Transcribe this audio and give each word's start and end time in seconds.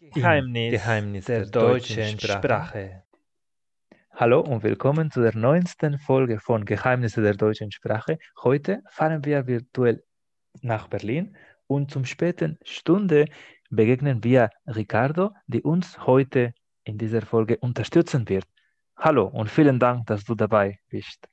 Geheimnis, 0.00 0.70
Geheimnis 0.70 1.24
der, 1.24 1.40
der 1.40 1.50
deutschen 1.50 2.20
Sprache. 2.20 2.38
Sprache. 2.38 3.02
Hallo 4.12 4.40
und 4.42 4.62
willkommen 4.62 5.10
zu 5.10 5.20
der 5.20 5.34
neunsten 5.34 5.98
Folge 5.98 6.38
von 6.38 6.64
Geheimnisse 6.64 7.20
der 7.20 7.34
deutschen 7.34 7.72
Sprache. 7.72 8.20
Heute 8.44 8.84
fahren 8.90 9.24
wir 9.24 9.48
virtuell 9.48 10.04
nach 10.62 10.86
Berlin 10.86 11.36
und 11.66 11.90
zum 11.90 12.04
späten 12.04 12.60
Stunde 12.62 13.24
begegnen 13.70 14.22
wir 14.22 14.50
Ricardo, 14.68 15.32
die 15.48 15.62
uns 15.62 16.06
heute 16.06 16.54
in 16.84 16.96
dieser 16.96 17.22
Folge 17.22 17.58
unterstützen 17.58 18.28
wird. 18.28 18.44
Hallo 18.96 19.26
und 19.26 19.50
vielen 19.50 19.80
Dank, 19.80 20.06
dass 20.06 20.24
du 20.24 20.36
dabei 20.36 20.78
bist. 20.88 21.28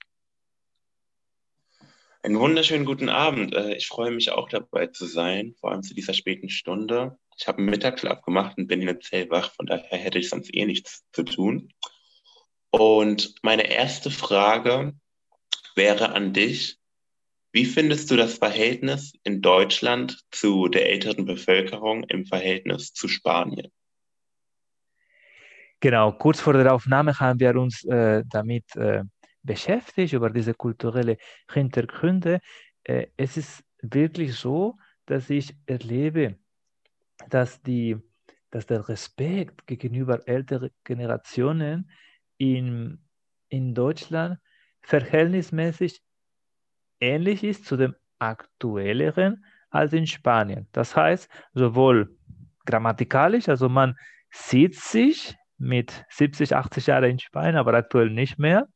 Einen 2.23 2.39
wunderschönen 2.39 2.86
guten 2.86 3.09
Abend. 3.09 3.54
Äh, 3.54 3.75
ich 3.75 3.88
freue 3.88 4.09
mich 4.09 4.32
auch 4.32 4.50
dabei 4.50 4.88
zu 4.88 5.05
sein, 5.05 5.54
vor 5.59 5.71
allem 5.71 5.84
zu 5.84 5.93
dieser 5.93 6.16
späten 6.16 6.50
Stunde. 6.50 7.20
Ich 7.38 7.47
habe 7.47 7.59
einen 7.59 7.70
Mittagsschlaf 7.70 8.21
gemacht 8.21 8.57
und 8.57 8.68
bin 8.68 8.81
jetzt 8.81 9.11
hellwach, 9.11 9.51
von 9.54 9.65
daher 9.65 9.97
hätte 9.97 10.19
ich 10.19 10.29
sonst 10.29 10.54
eh 10.54 10.65
nichts 10.65 11.04
zu 11.11 11.23
tun. 11.23 11.73
Und 12.69 13.36
meine 13.41 13.69
erste 13.69 14.11
Frage 14.11 14.93
wäre 15.75 16.13
an 16.13 16.33
dich. 16.33 16.77
Wie 17.51 17.65
findest 17.65 18.11
du 18.11 18.18
das 18.18 18.37
Verhältnis 18.37 19.13
in 19.24 19.41
Deutschland 19.41 20.19
zu 20.32 20.68
der 20.68 20.89
älteren 20.89 21.25
Bevölkerung 21.25 22.04
im 22.04 22.25
Verhältnis 22.25 22.91
zu 22.91 23.07
Spanien? 23.07 23.71
Genau, 25.79 26.11
kurz 26.13 26.41
vor 26.41 26.54
der 26.54 26.74
Aufnahme 26.74 27.18
haben 27.19 27.39
wir 27.39 27.55
uns 27.55 27.83
äh, 27.86 28.24
damit 28.29 28.75
äh, 28.75 29.04
beschäftigt, 29.43 30.13
über 30.13 30.29
diese 30.29 30.54
kulturelle 30.54 31.18
Hintergründe. 31.52 32.39
Äh, 32.83 33.08
es 33.17 33.38
ist 33.38 33.63
wirklich 33.81 34.36
so, 34.36 34.77
dass 35.05 35.30
ich 35.30 35.53
erlebe, 35.66 36.38
dass, 37.30 37.61
die, 37.61 37.97
dass 38.52 38.66
der 38.66 38.88
Respekt 38.88 39.67
gegenüber 39.67 40.28
älteren 40.28 40.72
Generationen 40.83 41.91
in, 42.38 42.99
in 43.49 43.73
Deutschland 43.73 44.39
verhältnismäßig 44.81 46.02
ähnlich 46.99 47.43
ist 47.43 47.66
zu 47.66 47.77
dem 47.77 47.95
aktuelleren 48.19 49.45
als 49.69 49.93
in 49.93 50.08
Spanien. 50.08 50.67
Das 50.71 50.95
heißt, 50.95 51.30
sowohl 51.53 52.17
grammatikalisch, 52.66 53.49
also 53.49 53.69
man 53.69 53.95
sieht 54.31 54.75
sich 54.75 55.36
mit 55.58 56.05
70, 56.09 56.55
80 56.55 56.88
Jahren 56.88 57.11
in 57.11 57.19
Spanien, 57.19 57.58
aber 57.58 57.73
aktuell 57.73 58.09
nicht 58.09 58.38
mehr, 58.38 58.67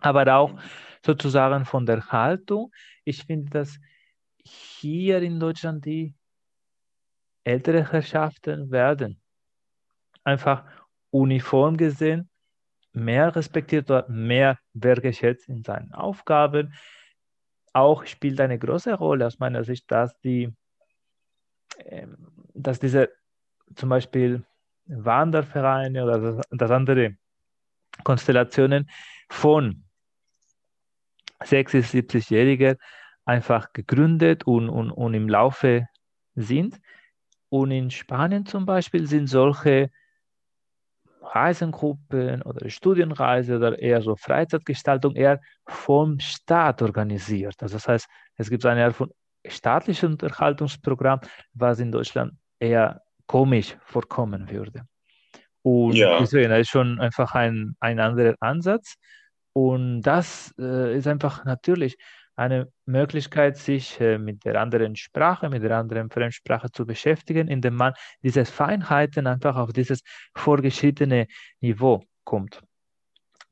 aber 0.00 0.34
auch 0.34 0.58
sozusagen 1.04 1.64
von 1.64 1.86
der 1.86 2.06
Haltung. 2.08 2.72
Ich 3.04 3.24
finde, 3.24 3.50
dass 3.50 3.78
hier 4.44 5.22
in 5.22 5.40
Deutschland 5.40 5.84
die 5.84 6.14
ältere 7.48 7.90
Herrschaften 7.92 8.70
werden 8.70 9.20
einfach 10.24 10.64
uniform 11.10 11.76
gesehen 11.76 12.28
mehr 12.92 13.34
respektiert 13.34 13.90
oder 13.90 14.08
mehr 14.08 14.58
wertgeschätzt 14.74 15.48
in 15.48 15.62
seinen 15.62 15.92
Aufgaben. 15.92 16.74
Auch 17.72 18.04
spielt 18.06 18.40
eine 18.40 18.58
große 18.58 18.94
Rolle 18.94 19.26
aus 19.26 19.38
meiner 19.38 19.64
Sicht, 19.64 19.90
dass 19.90 20.18
die, 20.20 20.52
ähm, 21.84 22.16
dass 22.54 22.80
diese 22.80 23.10
zum 23.74 23.88
Beispiel 23.88 24.44
Wandervereine 24.86 26.04
oder 26.04 26.42
das 26.50 26.70
andere 26.70 27.16
Konstellationen 28.04 28.88
von 29.28 29.84
60, 31.44 31.84
70-Jährigen 31.84 32.76
einfach 33.24 33.72
gegründet 33.72 34.44
und, 34.44 34.70
und, 34.70 34.90
und 34.90 35.14
im 35.14 35.28
Laufe 35.28 35.86
sind. 36.34 36.80
Und 37.50 37.70
in 37.70 37.90
Spanien 37.90 38.44
zum 38.46 38.66
Beispiel 38.66 39.06
sind 39.06 39.26
solche 39.26 39.90
Reisengruppen 41.22 42.42
oder 42.42 42.68
Studienreise 42.70 43.56
oder 43.56 43.78
eher 43.78 44.02
so 44.02 44.16
Freizeitgestaltung 44.16 45.14
eher 45.14 45.40
vom 45.66 46.18
Staat 46.20 46.82
organisiert. 46.82 47.56
Also 47.60 47.76
das 47.76 47.88
heißt, 47.88 48.08
es 48.36 48.50
gibt 48.50 48.64
eine 48.64 48.84
Art 48.84 48.96
von 48.96 49.10
staatlichen 49.46 50.12
Unterhaltungsprogramm, 50.12 51.20
was 51.52 51.80
in 51.80 51.92
Deutschland 51.92 52.32
eher 52.58 53.02
komisch 53.26 53.76
vorkommen 53.84 54.50
würde. 54.50 54.82
Und 55.62 55.94
ja. 55.94 56.18
deswegen 56.18 56.52
ist 56.52 56.70
schon 56.70 56.98
einfach 57.00 57.34
ein, 57.34 57.76
ein 57.80 58.00
anderer 58.00 58.34
Ansatz. 58.40 58.94
Und 59.52 60.02
das 60.02 60.54
äh, 60.58 60.96
ist 60.96 61.06
einfach 61.06 61.44
natürlich 61.44 61.96
eine 62.38 62.72
Möglichkeit, 62.86 63.56
sich 63.56 64.00
äh, 64.00 64.16
mit 64.16 64.44
der 64.44 64.60
anderen 64.60 64.94
Sprache, 64.94 65.48
mit 65.50 65.64
der 65.64 65.76
anderen 65.76 66.08
Fremdsprache 66.08 66.70
zu 66.70 66.86
beschäftigen, 66.86 67.48
indem 67.48 67.74
man 67.74 67.94
diese 68.22 68.44
Feinheiten 68.44 69.26
einfach 69.26 69.56
auf 69.56 69.72
dieses 69.72 70.02
vorgeschrittene 70.36 71.26
Niveau 71.60 72.04
kommt. 72.22 72.62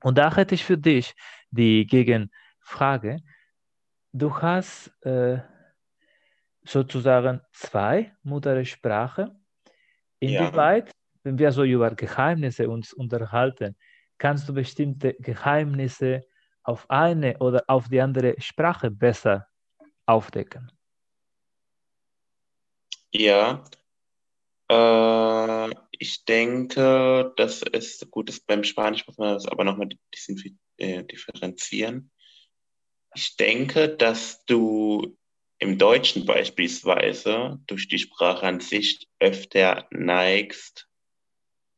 Und 0.05 0.19
da 0.19 0.35
hätte 0.35 0.55
ich 0.55 0.65
für 0.65 0.79
dich 0.79 1.15
die 1.51 1.85
Gegenfrage. 1.85 3.19
Du 4.13 4.41
hast 4.41 4.93
äh, 5.05 5.39
sozusagen 6.65 7.41
zwei 7.53 8.13
Muttersprachen. 8.23 9.45
Inwieweit, 10.21 10.87
ja. 10.87 10.95
wenn 11.25 11.39
wir 11.41 11.51
so 11.51 11.65
über 11.65 11.91
Geheimnisse 11.91 12.69
uns 12.69 12.93
unterhalten, 12.93 13.75
kannst 14.17 14.49
du 14.49 14.55
bestimmte 14.55 15.15
Geheimnisse 15.15 16.23
auf 16.67 16.91
eine 16.91 17.39
oder 17.39 17.65
auf 17.69 17.89
die 17.89 18.01
andere 18.01 18.35
Sprache 18.39 18.91
besser 18.91 19.47
aufdecken? 20.07 20.71
Ja, 23.13 23.65
äh, 24.69 25.75
ich 25.93 26.25
denke, 26.25 27.33
das 27.37 27.63
ist 27.63 28.11
gut, 28.11 28.29
ist 28.29 28.47
beim 28.47 28.65
Spanisch 28.65 29.07
muss 29.07 29.19
man 29.19 29.35
das 29.35 29.47
aber 29.47 29.65
nochmal 29.65 29.89
äh, 30.79 31.05
differenzieren. 31.05 32.11
Ich 33.15 33.37
denke, 33.37 33.89
dass 33.89 34.45
du 34.45 35.17
im 35.59 35.79
Deutschen 35.79 36.27
beispielsweise 36.27 37.59
durch 37.67 37.89
die 37.89 37.99
Sprache 37.99 38.47
an 38.47 38.61
sich 38.61 39.09
öfter 39.21 39.87
neigst, 39.91 40.89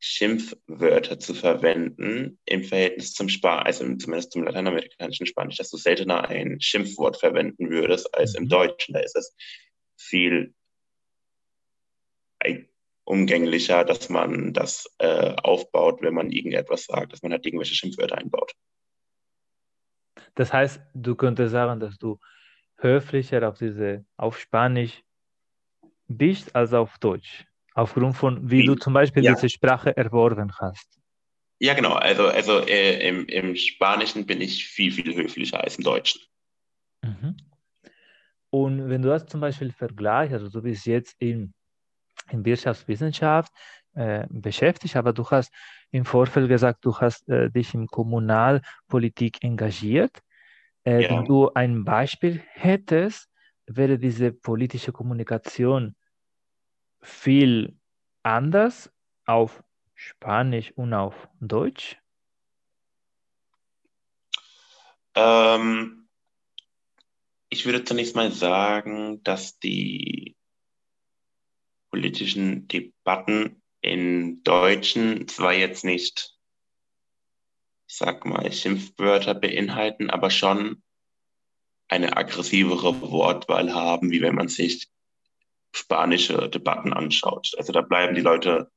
Schimpfwörter 0.00 1.18
zu 1.18 1.34
verwenden 1.34 2.38
im 2.44 2.62
Verhältnis 2.62 3.14
zum 3.14 3.28
Spanisch, 3.28 3.66
also 3.66 3.96
zumindest 3.96 4.32
zum 4.32 4.44
lateinamerikanischen 4.44 5.26
Spanisch, 5.26 5.56
dass 5.56 5.70
du 5.70 5.76
seltener 5.76 6.28
ein 6.28 6.60
Schimpfwort 6.60 7.18
verwenden 7.18 7.70
würdest 7.70 8.14
als 8.14 8.34
im 8.34 8.44
mhm. 8.44 8.48
Deutschen. 8.48 8.94
Da 8.94 9.00
ist 9.00 9.16
es 9.16 9.34
viel 9.96 10.54
umgänglicher, 13.04 13.84
dass 13.84 14.08
man 14.10 14.52
das 14.52 14.86
äh, 14.98 15.34
aufbaut, 15.42 16.02
wenn 16.02 16.14
man 16.14 16.30
irgendetwas 16.30 16.84
sagt, 16.84 17.12
dass 17.12 17.22
man 17.22 17.32
halt 17.32 17.44
irgendwelche 17.46 17.74
Schimpfwörter 17.74 18.18
einbaut. 18.18 18.52
Das 20.34 20.52
heißt, 20.52 20.80
du 20.94 21.16
könntest 21.16 21.52
sagen, 21.52 21.80
dass 21.80 21.98
du 21.98 22.20
höflicher 22.76 23.48
auf 23.48 23.58
diese 23.58 24.04
auf 24.16 24.38
Spanisch 24.38 25.02
bist 26.06 26.54
als 26.54 26.72
auf 26.72 26.98
Deutsch. 26.98 27.46
Aufgrund 27.78 28.16
von, 28.16 28.50
wie 28.50 28.66
du 28.66 28.74
zum 28.74 28.92
Beispiel 28.92 29.22
ja. 29.22 29.34
diese 29.34 29.48
Sprache 29.48 29.96
erworben 29.96 30.50
hast. 30.58 30.98
Ja, 31.60 31.74
genau. 31.74 31.92
Also, 31.92 32.26
also 32.26 32.66
äh, 32.66 33.08
im, 33.08 33.26
im 33.26 33.54
Spanischen 33.54 34.26
bin 34.26 34.40
ich 34.40 34.66
viel, 34.66 34.90
viel 34.90 35.14
höflicher 35.14 35.62
als 35.62 35.76
im 35.78 35.84
Deutschen. 35.84 36.20
Mhm. 37.04 37.36
Und 38.50 38.88
wenn 38.88 39.02
du 39.02 39.10
das 39.10 39.26
zum 39.26 39.40
Beispiel 39.40 39.70
vergleichst, 39.70 40.32
also 40.32 40.48
du 40.48 40.60
bist 40.60 40.86
jetzt 40.86 41.14
in, 41.20 41.54
in 42.32 42.44
Wirtschaftswissenschaft 42.44 43.52
äh, 43.94 44.26
beschäftigt, 44.28 44.96
aber 44.96 45.12
du 45.12 45.24
hast 45.30 45.52
im 45.92 46.04
Vorfeld 46.04 46.48
gesagt, 46.48 46.84
du 46.84 46.96
hast 46.96 47.28
äh, 47.28 47.48
dich 47.48 47.74
in 47.74 47.86
Kommunalpolitik 47.86 49.44
engagiert. 49.44 50.18
Äh, 50.82 51.04
ja. 51.04 51.10
Wenn 51.10 51.26
du 51.26 51.48
ein 51.54 51.84
Beispiel 51.84 52.42
hättest, 52.54 53.28
wäre 53.66 54.00
diese 54.00 54.32
politische 54.32 54.90
Kommunikation 54.90 55.94
viel 57.00 57.78
anders 58.22 58.92
auf 59.26 59.62
Spanisch 59.94 60.72
und 60.76 60.94
auf 60.94 61.28
Deutsch? 61.40 61.96
Ähm, 65.14 66.08
ich 67.48 67.66
würde 67.66 67.84
zunächst 67.84 68.14
mal 68.14 68.30
sagen, 68.30 69.22
dass 69.24 69.58
die 69.58 70.36
politischen 71.90 72.68
Debatten 72.68 73.62
in 73.80 74.42
Deutschen 74.44 75.26
zwar 75.28 75.54
jetzt 75.54 75.84
nicht, 75.84 76.36
ich 77.88 77.96
sag 77.96 78.24
mal, 78.24 78.52
Schimpfwörter 78.52 79.34
beinhalten, 79.34 80.10
aber 80.10 80.30
schon 80.30 80.82
eine 81.88 82.16
aggressivere 82.16 83.00
Wortwahl 83.00 83.72
haben, 83.72 84.10
wie 84.10 84.20
wenn 84.20 84.34
man 84.34 84.48
sich 84.48 84.88
spanische 85.72 86.48
Debatten 86.48 86.92
anschaut. 86.92 87.52
Also 87.56 87.72
da 87.72 87.82
bleiben 87.82 88.14
die 88.14 88.20
Leute 88.20 88.70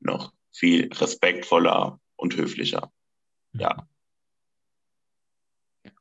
noch 0.00 0.32
viel 0.52 0.92
respektvoller 0.92 2.00
und 2.16 2.36
höflicher. 2.36 2.90
Ja. 3.52 3.86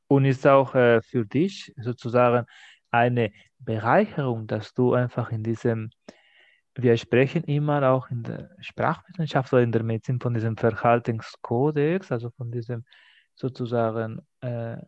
Und 0.07 0.25
ist 0.25 0.47
auch 0.47 0.73
äh, 0.75 1.01
für 1.01 1.25
dich 1.25 1.73
sozusagen 1.77 2.45
eine 2.91 3.31
Bereicherung, 3.59 4.47
dass 4.47 4.73
du 4.73 4.93
einfach 4.93 5.31
in 5.31 5.43
diesem 5.43 5.91
wir 6.79 6.95
sprechen 6.95 7.43
immer 7.45 7.89
auch 7.89 8.09
in 8.11 8.21
der 8.21 8.51
Sprachwissenschaft 8.59 9.51
oder 9.51 9.63
in 9.63 9.71
der 9.71 9.81
Medizin 9.81 10.19
von 10.19 10.35
diesem 10.35 10.55
Verhaltenskodex, 10.57 12.11
also 12.11 12.29
von 12.29 12.51
diesem 12.51 12.85
sozusagen 13.33 14.21
äh, 14.41 14.73
äh, 14.73 14.79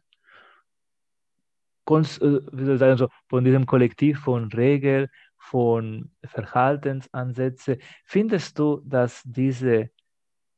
wie 1.89 2.65
soll 2.65 2.73
ich 2.75 2.79
sagen, 2.79 2.97
so, 2.97 3.09
von 3.27 3.43
diesem 3.43 3.65
Kollektiv 3.65 4.19
von 4.19 4.51
Regeln, 4.51 5.07
von 5.49 6.11
Verhaltensansätzen. 6.23 7.81
Findest 8.05 8.59
du, 8.59 8.81
dass 8.85 9.21
diese 9.25 9.89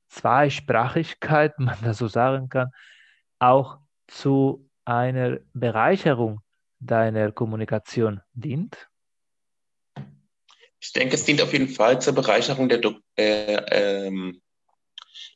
Zweisprachigkeit, 0.10 1.58
man 1.60 1.78
das 1.84 1.98
so 2.00 2.08
sagen 2.08 2.50
kann, 2.50 2.72
auch 3.40 3.78
zu 4.08 4.70
einer 4.84 5.40
Bereicherung 5.54 6.42
deiner 6.80 7.32
Kommunikation 7.32 8.22
dient? 8.34 8.90
Ich 10.80 10.92
denke, 10.94 11.16
es 11.16 11.24
dient 11.24 11.42
auf 11.42 11.54
jeden 11.54 11.70
Fall 11.70 12.02
zur 12.02 12.14
Bereicherung 12.14 12.68
der, 12.68 12.82
äh, 13.16 14.08
ähm, 14.08 14.42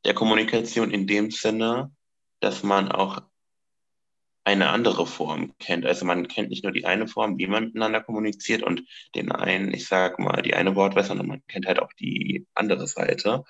der 0.04 0.14
Kommunikation 0.14 0.92
in 0.92 1.08
dem 1.08 1.32
Sinne, 1.32 1.92
dass 2.42 2.64
man 2.64 2.92
auch 2.92 3.22
eine 4.46 4.70
andere 4.70 5.08
Form 5.08 5.54
kennt. 5.58 5.86
Also 5.86 6.06
man 6.06 6.28
kennt 6.28 6.50
nicht 6.50 6.64
nur 6.64 6.72
die 6.72 6.86
eine 6.86 7.08
Form, 7.08 7.38
wie 7.40 7.48
man 7.48 7.66
miteinander 7.66 8.02
kommuniziert 8.02 8.62
und 8.64 8.84
den 9.16 9.32
einen, 9.32 9.74
ich 9.74 9.88
sag 9.88 10.20
mal, 10.20 10.42
die 10.44 10.54
eine 10.54 10.76
Wortwahl, 10.76 11.04
sondern 11.04 11.28
man 11.28 11.46
kennt 11.48 11.66
halt 11.66 11.82
auch 11.82 11.92
die 11.94 12.46
andere 12.54 12.88
Seite. 12.88 13.44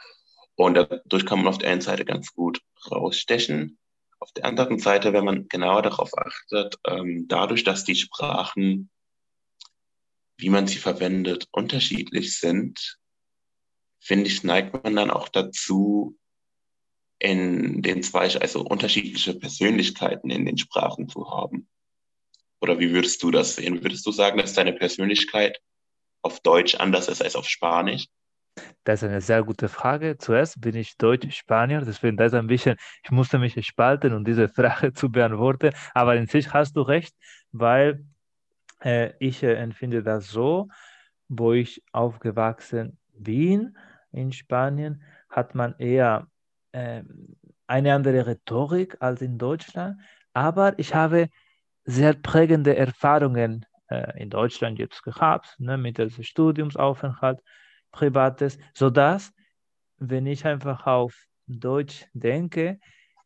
Und 0.56 0.76
dadurch 0.76 1.26
kann 1.26 1.40
man 1.40 1.50
auf 1.50 1.58
der 1.58 1.72
einen 1.72 1.82
Seite 1.82 2.06
ganz 2.06 2.34
gut 2.34 2.62
rausstechen. 2.90 3.78
Auf 4.20 4.32
der 4.32 4.46
anderen 4.46 4.80
Seite, 4.80 5.12
wenn 5.12 5.26
man 5.26 5.50
genauer 5.50 5.82
darauf 5.82 6.18
achtet, 6.18 6.76
ähm, 6.88 7.26
dadurch, 7.28 7.66
dass 7.66 7.84
die 7.84 7.96
Sprachen, 7.96 8.90
wie 10.38 10.50
man 10.50 10.66
sie 10.66 10.78
verwendet, 10.78 11.48
unterschiedlich 11.52 12.40
sind, 12.40 12.98
finde 14.00 14.28
ich, 14.28 14.44
neigt 14.44 14.82
man 14.82 14.96
dann 14.96 15.12
auch 15.12 15.28
dazu, 15.28 16.18
in 17.20 17.82
den 17.82 18.04
zwei, 18.04 18.28
also 18.40 18.62
unterschiedliche 18.62 19.34
Persönlichkeiten 19.34 20.30
in 20.30 20.46
den 20.46 20.58
Sprachen 20.58 21.08
zu 21.10 21.30
haben? 21.30 21.68
Oder 22.62 22.80
wie 22.80 22.92
würdest 22.92 23.22
du 23.24 23.32
das 23.32 23.56
sehen? 23.56 23.84
Würdest 23.84 24.06
du 24.06 24.12
sagen, 24.12 24.38
dass 24.38 24.54
deine 24.54 24.74
Persönlichkeit 24.74 25.60
auf 26.22 26.40
Deutsch 26.40 26.76
anders 26.76 27.08
ist 27.08 27.22
als 27.22 27.36
auf 27.36 27.48
Spanisch? 27.48 28.08
Das 28.84 29.02
ist 29.04 29.10
eine 29.10 29.22
sehr 29.22 29.44
gute 29.44 29.68
Frage. 29.68 30.18
Zuerst 30.18 30.62
bin 30.62 30.76
ich 30.76 30.98
Deutsch-Spanier, 30.98 31.82
deswegen 31.82 32.18
das 32.18 32.34
ist 32.34 32.40
ein 32.40 32.48
bisschen, 32.48 32.78
ich 33.04 33.12
musste 33.12 33.38
mich 33.38 33.54
spalten, 33.66 34.14
um 34.14 34.24
diese 34.24 34.48
Frage 34.56 34.94
zu 34.94 35.12
beantworten. 35.12 35.72
Aber 35.94 36.16
in 36.16 36.28
sich 36.28 36.54
hast 36.54 36.76
du 36.76 36.82
recht, 36.82 37.16
weil 37.52 38.06
äh, 38.82 39.12
ich 39.20 39.44
äh, 39.44 39.54
empfinde 39.56 40.04
das 40.04 40.30
so, 40.30 40.70
wo 41.28 41.54
ich 41.54 41.84
aufgewachsen 41.92 42.98
bin 43.14 43.78
in 44.12 44.32
Spanien, 44.32 45.04
hat 45.30 45.56
man 45.56 45.76
eher 45.80 46.28
eine 47.68 47.94
andere 47.94 48.26
Rhetorik 48.28 48.98
als 49.00 49.22
in 49.22 49.38
Deutschland, 49.38 50.00
aber 50.34 50.78
ich 50.78 50.94
habe 50.94 51.30
sehr 51.86 52.14
prägende 52.14 52.76
Erfahrungen 52.76 53.66
äh, 53.90 54.22
in 54.22 54.30
Deutschland 54.30 54.80
jetzt 54.80 55.04
gehabt, 55.04 55.56
ne, 55.60 55.78
mit 55.78 55.98
dem 55.98 56.10
Studiumsaufenthalt, 56.10 57.40
privates, 57.92 58.58
sodass, 58.74 59.32
wenn 59.98 60.26
ich 60.26 60.46
einfach 60.46 60.86
auf 60.86 61.16
Deutsch 61.48 62.06
denke, 62.14 62.80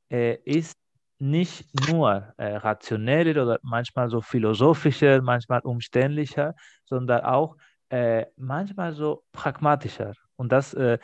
äh, 0.10 0.36
ist 0.44 0.78
nicht 1.20 1.68
nur 1.90 2.34
äh, 2.38 2.56
rationeller 2.56 3.44
oder 3.44 3.60
manchmal 3.62 4.10
so 4.10 4.22
philosophischer, 4.22 5.22
manchmal 5.22 5.62
umständlicher, 5.62 6.56
sondern 6.86 7.22
auch 7.22 7.58
äh, 7.90 8.26
manchmal 8.38 8.94
so 8.94 9.24
pragmatischer. 9.32 10.14
Und 10.36 10.52
das 10.52 10.74
äh, 10.74 11.00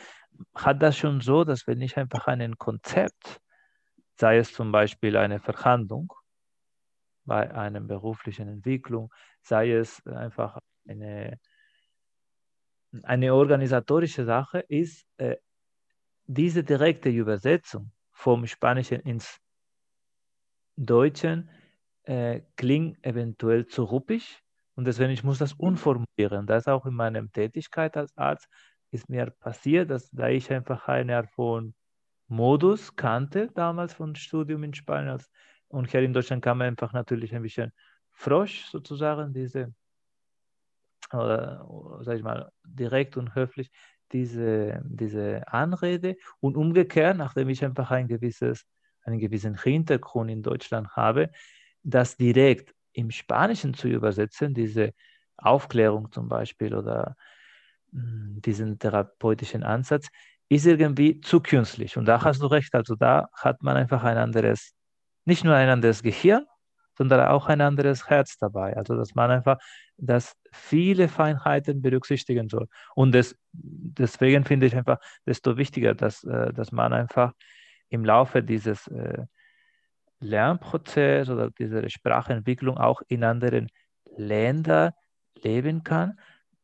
hat 0.54 0.82
das 0.82 0.96
schon 0.96 1.20
so, 1.20 1.44
dass 1.44 1.66
wenn 1.66 1.80
ich 1.80 1.96
einfach 1.96 2.26
ein 2.26 2.58
Konzept, 2.58 3.40
sei 4.18 4.38
es 4.38 4.52
zum 4.52 4.72
Beispiel 4.72 5.16
eine 5.16 5.40
Verhandlung 5.40 6.12
bei 7.24 7.52
einer 7.54 7.80
beruflichen 7.80 8.48
Entwicklung, 8.48 9.12
sei 9.42 9.72
es 9.72 10.04
einfach 10.06 10.58
eine, 10.88 11.38
eine 13.02 13.34
organisatorische 13.34 14.24
Sache, 14.24 14.60
ist 14.60 15.04
äh, 15.18 15.36
diese 16.26 16.64
direkte 16.64 17.08
Übersetzung 17.08 17.92
vom 18.12 18.46
Spanischen 18.46 19.00
ins 19.00 19.38
Deutschen 20.76 21.50
äh, 22.02 22.42
klingt 22.56 23.04
eventuell 23.04 23.66
zu 23.66 23.84
ruppig 23.84 24.42
und 24.74 24.86
deswegen 24.86 25.10
ich 25.10 25.24
muss 25.24 25.38
das 25.38 25.54
umformulieren. 25.54 26.46
Das 26.46 26.68
auch 26.68 26.86
in 26.86 26.94
meiner 26.94 27.26
Tätigkeit 27.30 27.96
als 27.96 28.16
Arzt 28.16 28.48
ist 28.90 29.08
mir 29.08 29.30
passiert, 29.30 29.90
dass 29.90 30.10
da 30.10 30.28
ich 30.28 30.50
einfach 30.52 30.88
eine 30.88 31.16
Art 31.16 31.30
von 31.30 31.74
Modus 32.28 32.96
kannte, 32.96 33.48
damals 33.54 33.94
von 33.94 34.14
Studium 34.14 34.64
in 34.64 34.74
Spanien. 34.74 35.22
Und 35.68 35.90
hier 35.90 36.02
in 36.02 36.12
Deutschland 36.12 36.42
kam 36.42 36.60
einfach 36.60 36.92
natürlich 36.92 37.34
ein 37.34 37.42
bisschen 37.42 37.72
frosch 38.12 38.66
sozusagen, 38.66 39.32
diese, 39.32 39.74
oder 41.12 41.66
sag 42.00 42.16
ich 42.16 42.22
mal, 42.22 42.50
direkt 42.64 43.16
und 43.16 43.34
höflich 43.34 43.70
diese, 44.12 44.82
diese 44.84 45.46
Anrede. 45.48 46.16
Und 46.40 46.56
umgekehrt, 46.56 47.16
nachdem 47.16 47.48
ich 47.48 47.64
einfach 47.64 47.90
ein 47.90 48.08
gewisses, 48.08 48.64
einen 49.02 49.18
gewissen 49.18 49.60
Hintergrund 49.60 50.30
in 50.30 50.42
Deutschland 50.42 50.88
habe, 50.96 51.30
das 51.82 52.16
direkt 52.16 52.74
im 52.92 53.10
Spanischen 53.10 53.74
zu 53.74 53.88
übersetzen, 53.88 54.54
diese 54.54 54.92
Aufklärung 55.36 56.10
zum 56.12 56.28
Beispiel 56.28 56.74
oder 56.74 57.16
diesen 57.96 58.78
therapeutischen 58.78 59.62
Ansatz, 59.62 60.08
ist 60.48 60.66
irgendwie 60.66 61.20
zu 61.20 61.40
künstlich. 61.40 61.96
Und 61.96 62.06
da 62.06 62.22
hast 62.22 62.40
du 62.42 62.46
recht, 62.46 62.74
also 62.74 62.94
da 62.94 63.28
hat 63.32 63.62
man 63.62 63.76
einfach 63.76 64.04
ein 64.04 64.16
anderes, 64.16 64.74
nicht 65.24 65.44
nur 65.44 65.54
ein 65.54 65.68
anderes 65.68 66.02
Gehirn, 66.02 66.46
sondern 66.96 67.28
auch 67.28 67.48
ein 67.48 67.60
anderes 67.60 68.08
Herz 68.08 68.36
dabei. 68.38 68.76
Also 68.76 68.96
dass 68.96 69.14
man 69.14 69.30
einfach, 69.30 69.58
dass 69.96 70.34
viele 70.52 71.08
Feinheiten 71.08 71.82
berücksichtigen 71.82 72.48
soll. 72.48 72.68
Und 72.94 73.14
das, 73.14 73.34
deswegen 73.52 74.44
finde 74.44 74.66
ich 74.66 74.76
einfach 74.76 74.98
desto 75.26 75.56
wichtiger, 75.56 75.94
dass, 75.94 76.24
äh, 76.24 76.52
dass 76.52 76.72
man 76.72 76.92
einfach 76.92 77.32
im 77.88 78.04
Laufe 78.04 78.42
dieses 78.42 78.86
äh, 78.88 79.24
Lernprozess 80.20 81.28
oder 81.28 81.50
dieser 81.50 81.88
Sprachentwicklung 81.88 82.78
auch 82.78 83.02
in 83.08 83.24
anderen 83.24 83.68
Ländern 84.16 84.92
leben 85.42 85.82
kann, 85.82 86.18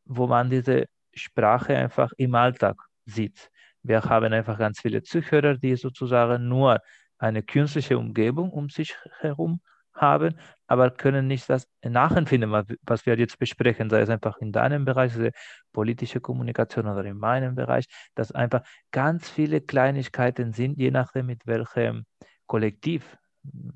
wo 0.05 0.25
man 0.27 0.49
diese 0.49 0.85
Sprache 1.13 1.75
einfach 1.77 2.11
im 2.17 2.35
Alltag 2.35 2.77
sieht. 3.05 3.49
Wir 3.83 4.03
haben 4.03 4.33
einfach 4.33 4.57
ganz 4.57 4.79
viele 4.81 5.03
Zuhörer, 5.03 5.57
die 5.57 5.75
sozusagen 5.75 6.47
nur 6.47 6.79
eine 7.17 7.43
künstliche 7.43 7.97
Umgebung 7.97 8.51
um 8.51 8.69
sich 8.69 8.95
herum 9.19 9.61
haben, 9.93 10.35
aber 10.67 10.89
können 10.91 11.27
nicht 11.27 11.49
das 11.49 11.67
nachempfinden, 11.83 12.51
was 12.51 13.05
wir 13.05 13.17
jetzt 13.17 13.37
besprechen, 13.37 13.89
sei 13.89 14.01
es 14.01 14.09
einfach 14.09 14.37
in 14.37 14.51
deinem 14.51 14.85
Bereich, 14.85 15.13
also 15.13 15.29
politische 15.71 16.19
Kommunikation 16.19 16.87
oder 16.87 17.05
in 17.05 17.17
meinem 17.17 17.55
Bereich, 17.55 17.85
dass 18.15 18.31
einfach 18.31 18.63
ganz 18.91 19.29
viele 19.29 19.61
Kleinigkeiten 19.61 20.53
sind, 20.53 20.77
je 20.79 20.91
nachdem 20.91 21.27
mit 21.27 21.45
welchem 21.45 22.05
Kollektiv. 22.47 23.17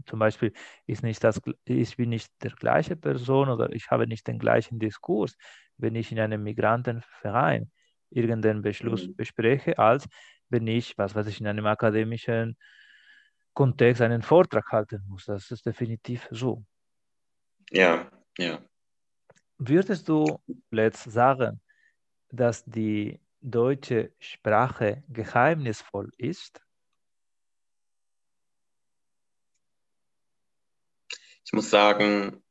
Zum 0.05 0.19
Beispiel 0.19 0.53
ist 0.85 1.03
nicht 1.03 1.23
das, 1.23 1.41
ich 1.65 1.97
bin 1.97 2.09
nicht 2.09 2.31
der 2.41 2.51
gleiche 2.51 2.95
Person 2.95 3.49
oder 3.49 3.71
ich 3.73 3.91
habe 3.91 4.07
nicht 4.07 4.25
den 4.27 4.39
gleichen 4.39 4.79
Diskurs, 4.79 5.35
wenn 5.77 5.95
ich 5.95 6.11
in 6.11 6.19
einem 6.19 6.43
Migrantenverein 6.43 7.71
irgendeinen 8.09 8.61
Beschluss 8.61 9.07
mhm. 9.07 9.15
bespreche, 9.15 9.77
als 9.77 10.07
wenn 10.49 10.67
ich, 10.67 10.97
was 10.97 11.15
weiß 11.15 11.27
ich, 11.27 11.41
in 11.41 11.47
einem 11.47 11.65
akademischen 11.65 12.57
Kontext 13.53 14.01
einen 14.01 14.21
Vortrag 14.21 14.71
halten 14.71 15.03
muss. 15.07 15.25
Das 15.25 15.51
ist 15.51 15.65
definitiv 15.65 16.27
so. 16.31 16.63
Ja, 17.71 18.09
ja. 18.37 18.61
Würdest 19.57 20.07
du 20.07 20.39
jetzt 20.71 21.03
sagen, 21.03 21.59
dass 22.29 22.63
die 22.65 23.19
deutsche 23.41 24.13
Sprache 24.19 25.03
geheimnisvoll 25.09 26.11
ist? 26.17 26.61
Ich 31.43 31.53
muss 31.53 31.69
sagen, 31.69 32.43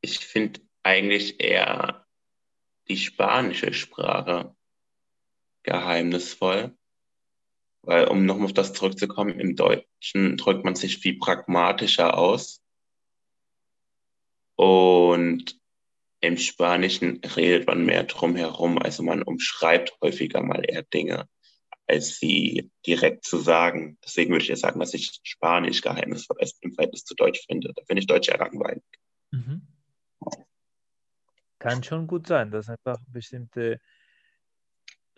ich 0.00 0.18
finde 0.18 0.60
eigentlich 0.88 1.38
eher 1.38 2.06
die 2.88 2.96
spanische 2.96 3.74
Sprache 3.74 4.56
geheimnisvoll. 5.62 6.74
Weil, 7.82 8.08
um 8.08 8.24
nochmal 8.24 8.46
auf 8.46 8.54
das 8.54 8.72
zurückzukommen, 8.72 9.38
im 9.38 9.54
Deutschen 9.54 10.36
drückt 10.36 10.64
man 10.64 10.74
sich 10.74 10.98
viel 10.98 11.18
pragmatischer 11.18 12.16
aus. 12.16 12.62
Und 14.56 15.60
im 16.20 16.36
Spanischen 16.36 17.20
redet 17.36 17.66
man 17.66 17.84
mehr 17.84 18.04
drumherum. 18.04 18.78
Also 18.78 19.02
man 19.02 19.22
umschreibt 19.22 19.92
häufiger 20.00 20.42
mal 20.42 20.62
eher 20.66 20.82
Dinge, 20.82 21.28
als 21.86 22.16
sie 22.16 22.70
direkt 22.86 23.24
zu 23.24 23.38
sagen. 23.38 23.98
Deswegen 24.04 24.32
würde 24.32 24.42
ich 24.42 24.48
ja 24.48 24.56
sagen, 24.56 24.80
dass 24.80 24.94
ich 24.94 25.20
Spanisch 25.22 25.82
geheimnisvoll 25.82 26.38
ist 26.40 26.58
im 26.62 26.72
Verhältnis 26.72 27.04
zu 27.04 27.14
Deutsch 27.14 27.44
finde. 27.46 27.72
Da 27.74 27.82
finde 27.84 28.00
ich 28.00 28.06
Deutsch 28.06 28.28
ja 28.28 28.36
langweilig. 28.36 28.82
Mhm. 29.30 29.67
Kann 31.58 31.82
schon 31.82 32.06
gut 32.06 32.26
sein, 32.26 32.50
dass 32.50 32.68
einfach 32.68 32.98
bestimmte 33.08 33.80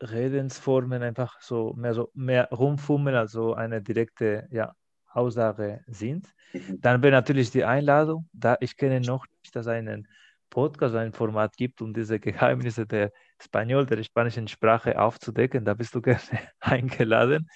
Redensformen 0.01 1.03
einfach 1.03 1.41
so 1.41 1.75
mehr 1.75 1.95
so 1.95 2.11
mehr 2.15 2.49
rumfummeln, 2.51 3.17
also 3.17 3.55
eine 3.55 3.83
direkte 3.83 4.49
ja, 4.51 4.75
Aussage 5.13 5.83
sind. 5.87 6.27
Mhm. 6.53 6.81
Dann 6.81 7.03
wäre 7.03 7.13
natürlich 7.13 7.51
die 7.51 7.65
Einladung, 7.65 8.29
da 8.33 8.57
ich 8.61 8.77
kenne 8.77 9.01
noch 9.01 9.27
nicht, 9.43 9.55
dass 9.55 9.67
es 9.67 9.73
einen 9.73 10.09
Podcast, 10.49 10.97
ein 10.97 11.13
Format 11.13 11.57
gibt, 11.57 11.81
um 11.81 11.95
diese 11.95 12.19
Geheimnisse 12.19 12.87
der 12.87 13.13
Spaniol, 13.41 13.87
der 13.87 14.03
spanischen 14.03 14.49
Sprache 14.49 15.01
aufzudecken. 15.01 15.65
Da 15.65 15.75
bist 15.75 15.95
du 15.95 16.03
gerne 16.03 16.21
eingeladen. 16.61 17.49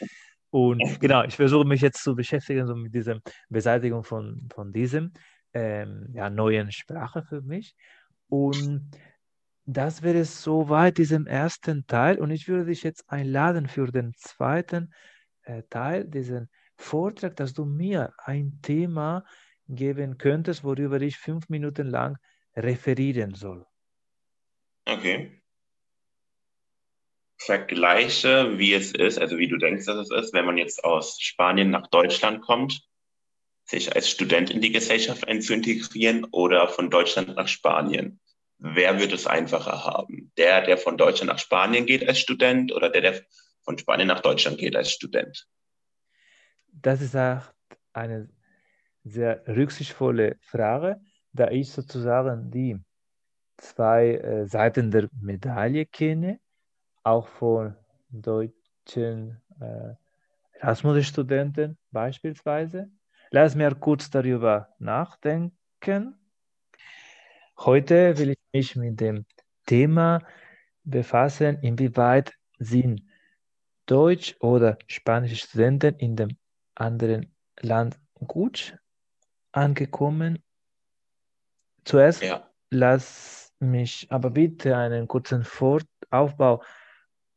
Und 0.50 1.00
genau, 1.00 1.24
ich 1.24 1.34
versuche 1.34 1.66
mich 1.66 1.80
jetzt 1.80 2.02
zu 2.02 2.14
beschäftigen 2.14 2.66
so 2.66 2.76
mit 2.76 2.94
dieser 2.94 3.18
Beseitigung 3.48 4.04
von, 4.04 4.48
von 4.54 4.72
diesem 4.72 5.12
ähm, 5.52 6.08
ja, 6.12 6.30
neuen 6.30 6.70
Sprache 6.70 7.24
für 7.24 7.42
mich. 7.42 7.74
Und 8.34 8.90
das 9.64 10.02
wäre 10.02 10.24
soweit 10.24 10.98
diesem 10.98 11.28
ersten 11.28 11.86
Teil. 11.86 12.18
Und 12.18 12.32
ich 12.32 12.48
würde 12.48 12.66
dich 12.66 12.82
jetzt 12.82 13.08
einladen 13.08 13.68
für 13.68 13.86
den 13.92 14.12
zweiten 14.16 14.92
äh, 15.44 15.62
Teil, 15.70 16.04
diesen 16.04 16.50
Vortrag, 16.76 17.36
dass 17.36 17.52
du 17.52 17.64
mir 17.64 18.12
ein 18.18 18.58
Thema 18.60 19.24
geben 19.68 20.18
könntest, 20.18 20.64
worüber 20.64 21.00
ich 21.00 21.16
fünf 21.16 21.48
Minuten 21.48 21.86
lang 21.86 22.16
referieren 22.56 23.34
soll. 23.34 23.64
Okay. 24.84 25.40
Vergleiche, 27.38 28.58
wie 28.58 28.74
es 28.74 28.92
ist, 28.92 29.20
also 29.20 29.38
wie 29.38 29.48
du 29.48 29.58
denkst, 29.58 29.86
dass 29.86 29.96
es 29.96 30.10
ist, 30.10 30.34
wenn 30.34 30.46
man 30.46 30.58
jetzt 30.58 30.82
aus 30.82 31.20
Spanien 31.20 31.70
nach 31.70 31.86
Deutschland 31.86 32.42
kommt, 32.42 32.82
sich 33.64 33.94
als 33.94 34.10
Student 34.10 34.50
in 34.50 34.60
die 34.60 34.72
Gesellschaft 34.72 35.26
einzuintegrieren 35.28 36.24
oder 36.32 36.68
von 36.68 36.90
Deutschland 36.90 37.36
nach 37.36 37.48
Spanien. 37.48 38.20
Wer 38.66 38.98
wird 38.98 39.12
es 39.12 39.26
einfacher 39.26 39.84
haben? 39.84 40.32
Der, 40.38 40.62
der 40.62 40.78
von 40.78 40.96
Deutschland 40.96 41.30
nach 41.30 41.38
Spanien 41.38 41.84
geht 41.84 42.08
als 42.08 42.18
Student 42.18 42.72
oder 42.72 42.88
der, 42.88 43.02
der 43.02 43.20
von 43.60 43.76
Spanien 43.76 44.08
nach 44.08 44.20
Deutschland 44.22 44.56
geht 44.56 44.74
als 44.74 44.90
Student? 44.90 45.46
Das 46.72 47.02
ist 47.02 47.14
auch 47.14 47.42
eine 47.92 48.30
sehr 49.04 49.46
rücksichtsvolle 49.46 50.38
Frage, 50.40 50.98
da 51.34 51.50
ich 51.50 51.70
sozusagen 51.72 52.50
die 52.50 52.80
zwei 53.58 54.14
äh, 54.14 54.46
Seiten 54.46 54.90
der 54.90 55.10
Medaille 55.20 55.84
kenne, 55.84 56.40
auch 57.02 57.28
von 57.28 57.76
deutschen 58.08 59.42
äh, 59.60 59.92
Erasmus-Studenten 60.52 61.76
beispielsweise. 61.90 62.90
Lass 63.30 63.54
mir 63.54 63.74
kurz 63.74 64.08
darüber 64.08 64.74
nachdenken. 64.78 66.18
Heute 67.58 68.16
will 68.16 68.30
ich 68.30 68.43
mich 68.54 68.76
mit 68.76 69.00
dem 69.00 69.26
Thema 69.66 70.20
befassen, 70.84 71.58
inwieweit 71.60 72.32
sind 72.58 73.02
Deutsch- 73.86 74.36
oder 74.40 74.78
spanische 74.86 75.36
Studenten 75.36 75.96
in 75.96 76.16
dem 76.16 76.36
anderen 76.74 77.34
Land 77.60 77.98
gut 78.26 78.78
angekommen. 79.52 80.42
Zuerst 81.84 82.22
ja. 82.22 82.48
lass 82.70 83.52
mich 83.58 84.06
aber 84.10 84.30
bitte 84.30 84.76
einen 84.76 85.06
kurzen 85.08 85.44
Fort 85.44 85.86
Aufbau 86.10 86.62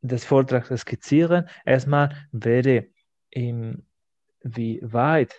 des 0.01 0.23
Vortrags 0.23 0.69
skizzieren. 0.81 1.49
Erstmal 1.65 2.15
wäre, 2.31 2.87
wie 3.31 4.79
weit 4.83 5.33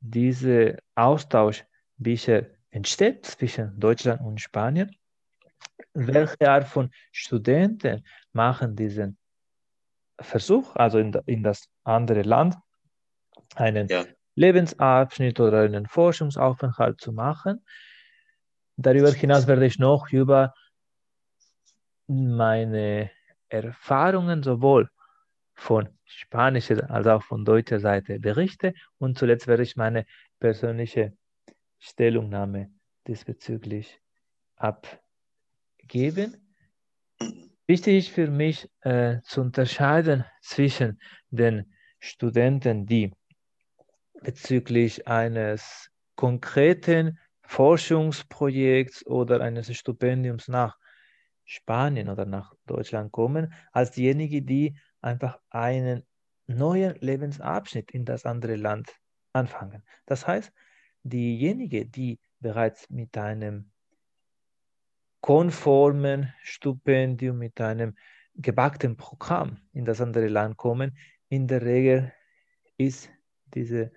dieser 0.00 0.76
Austausch 0.94 1.64
bisher 1.96 2.50
entsteht 2.70 3.24
zwischen 3.24 3.78
Deutschland 3.80 4.20
und 4.20 4.40
Spanien. 4.40 4.94
Welche 5.94 6.50
Art 6.50 6.66
von 6.66 6.90
Studenten 7.12 8.04
machen 8.32 8.74
diesen 8.74 9.16
Versuch, 10.20 10.74
also 10.76 10.98
in, 10.98 11.12
in 11.26 11.42
das 11.42 11.68
andere 11.84 12.22
Land, 12.22 12.56
einen 13.54 13.88
ja. 13.88 14.04
Lebensabschnitt 14.34 15.38
oder 15.40 15.62
einen 15.62 15.86
Forschungsaufenthalt 15.86 17.00
zu 17.00 17.12
machen? 17.12 17.64
Darüber 18.76 19.12
hinaus 19.12 19.46
werde 19.46 19.66
ich 19.66 19.78
noch 19.78 20.10
über 20.10 20.52
meine 22.06 23.10
Erfahrungen 23.48 24.42
sowohl 24.42 24.90
von 25.54 25.88
spanischer 26.04 26.90
als 26.90 27.06
auch 27.06 27.22
von 27.22 27.44
deutscher 27.44 27.78
Seite 27.78 28.18
berichte 28.18 28.74
und 28.98 29.16
zuletzt 29.16 29.46
werde 29.46 29.62
ich 29.62 29.76
meine 29.76 30.06
persönliche 30.40 31.16
Stellungnahme 31.78 32.70
diesbezüglich 33.06 34.00
abgeben. 35.84 36.36
Wichtig 37.66 37.96
ist 37.98 38.08
für 38.08 38.28
mich 38.28 38.68
äh, 38.80 39.20
zu 39.22 39.40
unterscheiden 39.40 40.24
zwischen 40.42 41.00
den 41.30 41.72
Studenten, 41.98 42.86
die 42.86 43.12
bezüglich 44.22 45.06
eines 45.06 45.90
konkreten 46.16 47.18
Forschungsprojekts 47.42 49.06
oder 49.06 49.40
eines 49.40 49.74
Stipendiums 49.76 50.48
nach 50.48 50.78
Spanien 51.44 52.08
oder 52.08 52.24
nach 52.24 52.54
Deutschland 52.66 53.12
kommen, 53.12 53.52
als 53.72 53.90
diejenigen, 53.92 54.46
die 54.46 54.78
einfach 55.02 55.38
einen 55.50 56.06
neuen 56.46 56.94
Lebensabschnitt 57.00 57.90
in 57.90 58.04
das 58.04 58.24
andere 58.24 58.56
Land 58.56 58.90
anfangen. 59.34 59.82
Das 60.06 60.26
heißt, 60.26 60.50
diejenigen, 61.02 61.90
die 61.90 62.18
bereits 62.40 62.88
mit 62.88 63.16
einem 63.16 63.73
konformen 65.24 66.34
Stipendium, 66.42 67.38
mit 67.38 67.58
einem 67.58 67.96
gebackten 68.34 68.98
Programm 68.98 69.56
in 69.72 69.86
das 69.86 70.02
andere 70.02 70.28
Land 70.28 70.58
kommen, 70.58 70.98
in 71.30 71.46
der 71.46 71.62
Regel 71.62 72.12
ist 72.76 73.08
diese, 73.54 73.90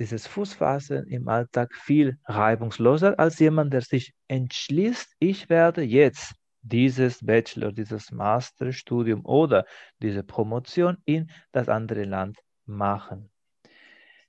dieses 0.00 0.26
Fußfassen 0.26 1.06
im 1.06 1.28
Alltag 1.28 1.72
viel 1.76 2.18
reibungsloser 2.24 3.16
als 3.16 3.38
jemand, 3.38 3.72
der 3.72 3.82
sich 3.82 4.12
entschließt, 4.26 5.14
ich 5.20 5.48
werde 5.48 5.82
jetzt 5.82 6.34
dieses 6.62 7.24
Bachelor, 7.24 7.70
dieses 7.70 8.10
Masterstudium 8.10 9.24
oder 9.24 9.64
diese 10.02 10.24
Promotion 10.24 10.96
in 11.04 11.30
das 11.52 11.68
andere 11.68 12.02
Land 12.02 12.38
machen. 12.66 13.30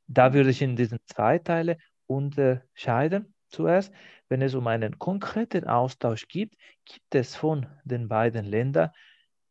Da 0.05 0.35
würde 0.35 0.51
ich 0.51 0.61
in 0.61 0.75
diesen 0.75 0.99
zwei 1.07 1.39
Teile 1.39 1.77
unterscheiden. 2.05 3.33
Zuerst, 3.47 3.91
wenn 4.31 4.41
es 4.41 4.55
um 4.55 4.65
einen 4.67 4.97
konkreten 4.97 5.67
Austausch 5.67 6.25
gibt, 6.29 6.55
gibt 6.85 7.13
es 7.13 7.35
von 7.35 7.67
den 7.83 8.07
beiden 8.07 8.45
Ländern 8.45 8.91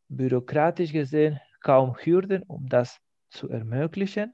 bürokratisch 0.09 0.91
gesehen 0.91 1.39
kaum 1.61 1.95
Hürden, 1.99 2.45
um 2.45 2.67
das 2.67 2.99
zu 3.29 3.51
ermöglichen. 3.51 4.33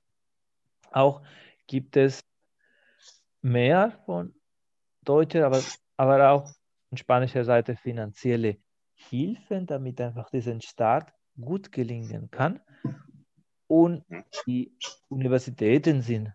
Auch 0.93 1.21
gibt 1.67 1.97
es 1.97 2.25
mehr 3.43 4.01
von 4.07 4.37
deutscher, 5.03 5.47
aber, 5.47 5.61
aber 5.97 6.31
auch 6.31 6.49
von 6.91 6.97
spanischer 6.97 7.45
Seite 7.45 7.75
finanzielle 7.75 8.59
Hilfen, 8.95 9.67
damit 9.67 10.01
einfach 10.01 10.31
diesen 10.31 10.61
Start 10.61 11.13
gut 11.41 11.73
gelingen 11.73 12.31
kann. 12.31 12.61
Und 13.67 14.05
die 14.47 14.73
Universitäten 15.09 16.03
sind 16.03 16.33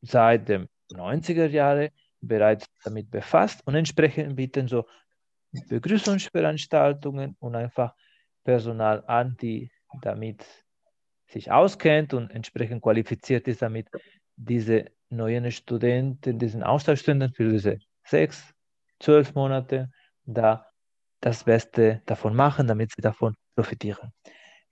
seit 0.00 0.48
den 0.48 0.68
90er 0.92 1.48
Jahren 1.48 1.90
bereits 2.20 2.66
damit 2.84 3.10
befasst 3.10 3.60
und 3.66 3.74
entsprechend 3.74 4.36
bieten 4.36 4.68
so 4.68 4.86
Begrüßungsveranstaltungen 5.68 7.36
und 7.38 7.54
einfach 7.54 7.94
Personal 8.44 9.04
an, 9.06 9.36
die 9.40 9.70
damit 10.02 10.44
sich 11.28 11.50
auskennt 11.50 12.14
und 12.14 12.30
entsprechend 12.30 12.82
qualifiziert 12.82 13.48
ist, 13.48 13.62
damit 13.62 13.88
diese 14.36 14.86
neuen 15.08 15.50
Studenten, 15.50 16.38
diesen 16.38 16.62
Austauschstudenten 16.62 17.34
für 17.34 17.50
diese 17.50 17.78
sechs, 18.04 18.44
zwölf 19.00 19.34
Monate 19.34 19.90
da 20.24 20.66
das 21.20 21.44
Beste 21.44 22.02
davon 22.06 22.34
machen, 22.34 22.66
damit 22.66 22.92
sie 22.94 23.02
davon 23.02 23.34
profitieren. 23.54 24.12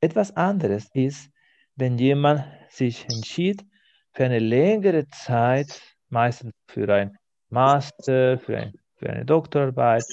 Etwas 0.00 0.36
anderes 0.36 0.88
ist, 0.92 1.30
wenn 1.76 1.98
jemand 1.98 2.44
sich 2.68 3.08
entschied, 3.08 3.64
für 4.12 4.24
eine 4.24 4.38
längere 4.38 5.08
Zeit, 5.08 5.80
meistens 6.08 6.52
für 6.68 6.92
ein 6.92 7.16
Master, 7.54 8.38
für, 8.38 8.58
ein, 8.58 8.75
für 8.96 9.11
eine 9.11 9.25
Doktorarbeit, 9.25 10.04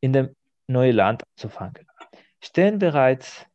in 0.00 0.12
dem 0.12 0.36
neuen 0.66 0.96
Land 0.96 1.22
anzufangen. 1.30 1.86
Stehen 2.42 2.78
bereits 2.78 3.46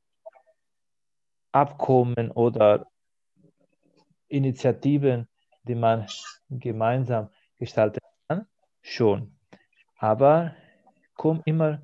Abkommen 1.51 2.31
oder 2.31 2.87
Initiativen, 4.27 5.27
die 5.63 5.75
man 5.75 6.07
gemeinsam 6.49 7.29
gestalten 7.59 7.99
kann? 8.27 8.47
Schon 8.81 9.35
aber 9.97 10.55
komm 11.15 11.41
immer 11.45 11.81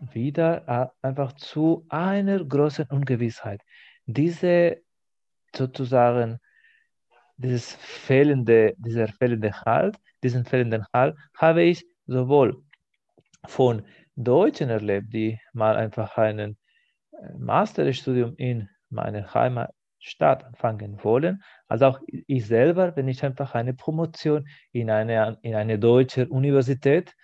wieder 0.00 0.66
äh, 0.68 1.06
einfach 1.06 1.32
zu 1.34 1.86
einer 1.88 2.44
großen 2.44 2.86
Ungewissheit. 2.86 3.60
Diese 4.06 4.82
sozusagen, 5.54 6.40
dieses 7.36 7.74
fehlende, 7.74 8.74
dieser 8.76 9.08
fehlende 9.08 9.52
Halt, 9.62 9.96
diesen 10.24 10.44
fehlenden 10.44 10.84
Halt 10.92 11.16
habe 11.36 11.62
ich 11.62 11.86
sowohl 12.06 12.64
von 13.46 13.82
Deutschen 14.16 14.70
erlebt, 14.70 15.12
die 15.12 15.38
mal 15.52 15.76
einfach 15.76 16.16
ein 16.16 16.38
äh, 16.38 16.56
Masterstudium 17.38 18.34
in 18.36 18.68
meiner 18.90 19.32
Heimatstadt 19.34 20.44
anfangen 20.44 21.02
wollen, 21.02 21.42
als 21.68 21.82
auch 21.82 22.00
ich 22.08 22.46
selber, 22.46 22.96
wenn 22.96 23.08
ich 23.08 23.24
einfach 23.24 23.54
eine 23.54 23.74
Promotion 23.74 24.48
in 24.72 24.90
eine, 24.90 25.38
in 25.42 25.54
eine 25.54 25.78
deutsche 25.78 26.28
Universität 26.28 27.14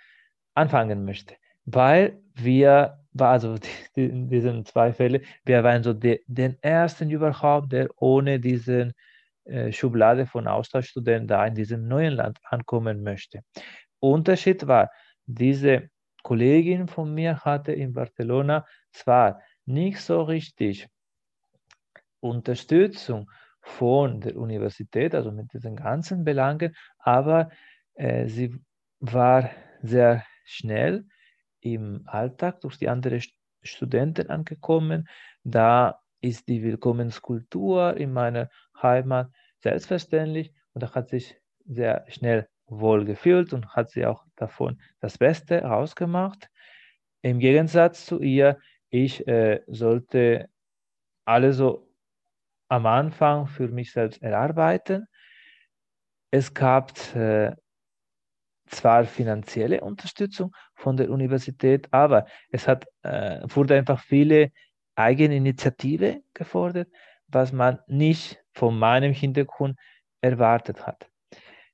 anfangen 0.55 1.05
möchte. 1.05 1.37
Weil 1.65 2.21
wir, 2.35 2.99
also 3.17 3.57
in 3.95 4.29
diesen 4.29 4.65
zwei 4.65 4.93
Fällen, 4.93 5.23
wir 5.45 5.63
waren 5.65 5.83
so 5.83 5.93
die, 5.95 6.21
den 6.27 6.57
ersten 6.63 7.11
überhaupt, 7.11 7.73
der 7.73 7.89
ohne 7.97 8.41
diesen 8.41 8.93
Schublade 9.73 10.27
von 10.27 10.47
Austauschstudenten 10.47 11.29
da 11.29 11.47
in 11.47 11.55
diesem 11.55 11.89
neuen 11.89 12.15
Land 12.15 12.39
ankommen 12.45 13.03
möchte. 13.03 13.41
Unterschied 13.99 14.67
war, 14.67 14.91
diese 15.27 15.91
Kollegin 16.23 16.89
von 16.89 17.15
mir 17.15 17.41
hatte 17.41 17.73
in 17.73 17.93
Barcelona 17.93 18.67
zwar 18.93 19.41
nicht 19.67 20.01
so 20.01 20.23
richtig 20.23 20.89
Unterstützung 22.21 23.31
von 23.63 24.21
der 24.21 24.37
Universität, 24.37 25.15
also 25.15 25.33
mit 25.33 25.53
diesen 25.53 25.77
ganzen 25.77 26.25
Belangen, 26.25 26.75
aber 26.99 27.51
äh, 27.95 28.27
sie 28.27 28.55
war 29.01 29.51
sehr 29.83 30.25
schnell 30.45 31.07
im 31.61 32.03
Alltag 32.07 32.61
durch 32.61 32.79
die 32.79 32.89
anderen 32.89 33.23
Studenten 33.63 34.29
angekommen. 34.29 35.09
Da 35.45 36.01
ist 36.21 36.49
die 36.49 36.63
Willkommenskultur 36.63 37.97
in 37.97 38.13
meiner 38.13 38.51
Heimat 38.83 39.31
selbstverständlich 39.61 40.53
und 40.73 40.95
hat 40.95 41.09
sich 41.09 41.37
sehr 41.67 42.05
schnell 42.09 42.49
wohl 42.67 43.05
gefühlt 43.05 43.53
und 43.53 43.69
hat 43.75 43.91
sie 43.91 44.07
auch 44.07 44.25
davon 44.37 44.81
das 45.01 45.19
Beste 45.19 45.63
rausgemacht. 45.63 46.49
Im 47.23 47.39
Gegensatz 47.39 48.07
zu 48.07 48.21
ihr, 48.21 48.59
ich 48.89 49.27
äh, 49.27 49.61
sollte 49.67 50.49
alles 51.25 51.57
so 51.57 51.89
am 52.69 52.87
Anfang 52.87 53.47
für 53.47 53.69
mich 53.69 53.93
selbst 53.93 54.23
erarbeiten. 54.23 55.07
Es 56.31 56.55
gab 56.55 56.93
äh, 57.15 57.55
zwar 58.67 59.05
finanzielle 59.05 59.81
Unterstützung 59.81 60.55
von 60.75 60.97
der 60.97 61.11
Universität, 61.11 61.89
aber 61.93 62.27
es 62.51 62.69
hat, 62.69 62.87
äh, 63.03 63.41
wurde 63.47 63.77
einfach 63.77 64.01
viele 64.01 64.53
Eigeninitiative 64.95 66.23
gefordert, 66.35 66.89
was 67.27 67.53
man 67.53 67.81
nicht 67.87 68.40
von 68.55 68.79
meinem 68.79 69.13
Hintergrund 69.13 69.79
erwartet 70.21 70.87
hat. 70.87 71.09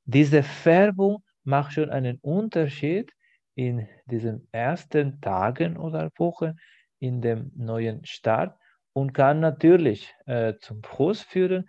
Diese 0.04 0.42
Färbung 0.42 1.22
macht 1.44 1.72
schon 1.72 1.90
einen 1.90 2.18
Unterschied 2.20 3.12
in 3.54 3.88
diesen 4.06 4.48
ersten 4.52 5.20
Tagen 5.20 5.76
oder 5.76 6.10
Wochen 6.16 6.56
in 6.98 7.20
dem 7.20 7.52
neuen 7.56 8.04
Start 8.04 8.56
und 8.92 9.12
kann 9.12 9.40
natürlich 9.40 10.14
äh, 10.26 10.54
zum 10.60 10.82
Frust 10.82 11.24
führen, 11.24 11.68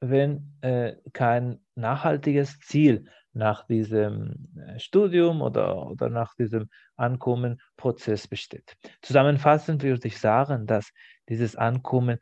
wenn 0.00 0.56
äh, 0.62 0.96
kein 1.12 1.60
nachhaltiges 1.74 2.58
Ziel 2.60 3.08
nach 3.32 3.66
diesem 3.66 4.48
äh, 4.56 4.78
Studium 4.78 5.40
oder, 5.42 5.86
oder 5.86 6.08
nach 6.08 6.34
diesem 6.34 6.68
Ankommenprozess 6.96 8.28
besteht. 8.28 8.76
Zusammenfassend 9.00 9.82
würde 9.82 10.08
ich 10.08 10.18
sagen, 10.18 10.66
dass 10.66 10.92
dieses 11.28 11.56
Ankommen 11.56 12.18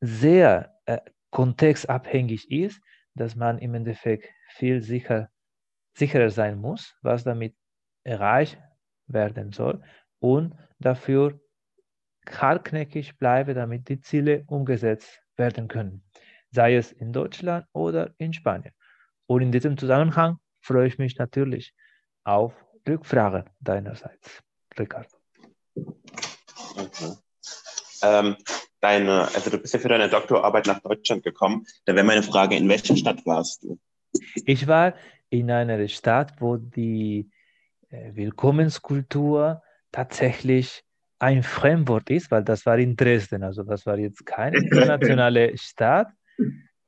sehr 0.00 0.74
äh, 0.86 0.98
kontextabhängig 1.30 2.50
ist, 2.50 2.80
dass 3.14 3.34
man 3.34 3.58
im 3.58 3.74
Endeffekt 3.74 4.28
viel 4.48 4.82
sicher, 4.82 5.28
sicherer 5.94 6.30
sein 6.30 6.60
muss, 6.60 6.94
was 7.02 7.24
damit 7.24 7.54
erreicht 8.04 8.58
werden 9.06 9.52
soll 9.52 9.82
und 10.18 10.54
dafür 10.78 11.40
hartnäckig 12.28 13.16
bleibe, 13.18 13.54
damit 13.54 13.88
die 13.88 14.00
Ziele 14.00 14.44
umgesetzt 14.46 15.22
werden 15.36 15.68
können, 15.68 16.04
sei 16.50 16.76
es 16.76 16.92
in 16.92 17.12
Deutschland 17.12 17.66
oder 17.72 18.14
in 18.18 18.32
Spanien. 18.32 18.72
Und 19.26 19.42
in 19.42 19.52
diesem 19.52 19.76
Zusammenhang 19.76 20.38
freue 20.60 20.88
ich 20.88 20.98
mich 20.98 21.16
natürlich 21.18 21.74
auf 22.24 22.52
Rückfragen 22.88 23.44
deinerseits, 23.60 24.42
Ricardo. 24.78 25.08
Okay. 26.76 27.12
Ähm, 28.02 28.36
deine, 28.86 29.22
also 29.34 29.50
du 29.50 29.58
bist 29.58 29.74
ja 29.74 29.80
für 29.80 29.88
deine 29.88 30.08
Doktorarbeit 30.08 30.66
nach 30.66 30.80
Deutschland 30.80 31.24
gekommen. 31.24 31.66
Da 31.86 31.94
wäre 31.94 32.04
meine 32.04 32.22
Frage, 32.22 32.56
in 32.56 32.68
welcher 32.68 32.96
Stadt 32.96 33.24
warst 33.26 33.64
du? 33.64 33.78
Ich 34.44 34.66
war 34.66 34.94
in 35.28 35.50
einer 35.50 35.88
Stadt, 35.88 36.34
wo 36.38 36.56
die 36.56 37.28
äh, 37.90 38.14
Willkommenskultur 38.14 39.62
tatsächlich 39.90 40.84
ein 41.18 41.42
Fremdwort 41.42 42.10
ist, 42.10 42.30
weil 42.30 42.44
das 42.44 42.64
war 42.66 42.78
in 42.78 42.94
Dresden, 42.94 43.42
also 43.42 43.62
das 43.64 43.86
war 43.86 43.98
jetzt 43.98 44.24
keine 44.24 44.56
internationale 44.64 45.56
Stadt. 45.58 46.08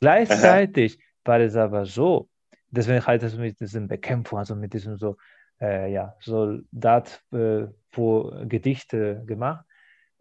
Gleichzeitig 0.00 0.98
war 1.24 1.40
es 1.40 1.56
aber 1.56 1.84
so, 1.84 2.28
deswegen 2.70 3.04
halt 3.04 3.22
es 3.24 3.36
mit 3.36 3.58
diesem 3.58 3.88
Bekämpfung, 3.88 4.38
also 4.38 4.54
mit 4.54 4.72
diesem 4.72 4.96
so, 4.96 5.16
äh, 5.60 5.92
ja, 5.92 6.14
Soldat 6.20 7.22
äh, 7.32 7.66
vor 7.90 8.46
Gedichte 8.46 9.24
gemacht. 9.26 9.64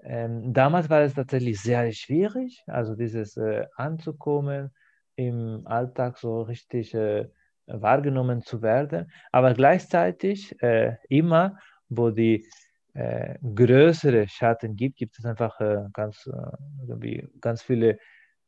Ähm, 0.03 0.53
damals 0.53 0.89
war 0.89 1.01
es 1.01 1.13
tatsächlich 1.15 1.61
sehr 1.61 1.91
schwierig, 1.91 2.63
also 2.67 2.95
dieses 2.95 3.35
äh, 3.37 3.65
anzukommen, 3.75 4.71
im 5.15 5.65
Alltag 5.65 6.17
so 6.17 6.41
richtig 6.43 6.93
äh, 6.93 7.27
wahrgenommen 7.65 8.41
zu 8.41 8.61
werden, 8.61 9.11
aber 9.31 9.53
gleichzeitig 9.53 10.61
äh, 10.61 10.95
immer, 11.09 11.57
wo 11.89 12.11
die 12.11 12.47
äh, 12.93 13.37
größere 13.55 14.27
Schatten 14.27 14.75
gibt, 14.75 14.97
gibt 14.97 15.17
es 15.19 15.25
einfach 15.25 15.59
äh, 15.59 15.85
ganz, 15.93 16.27
äh, 16.27 17.23
ganz 17.41 17.61
viele 17.61 17.97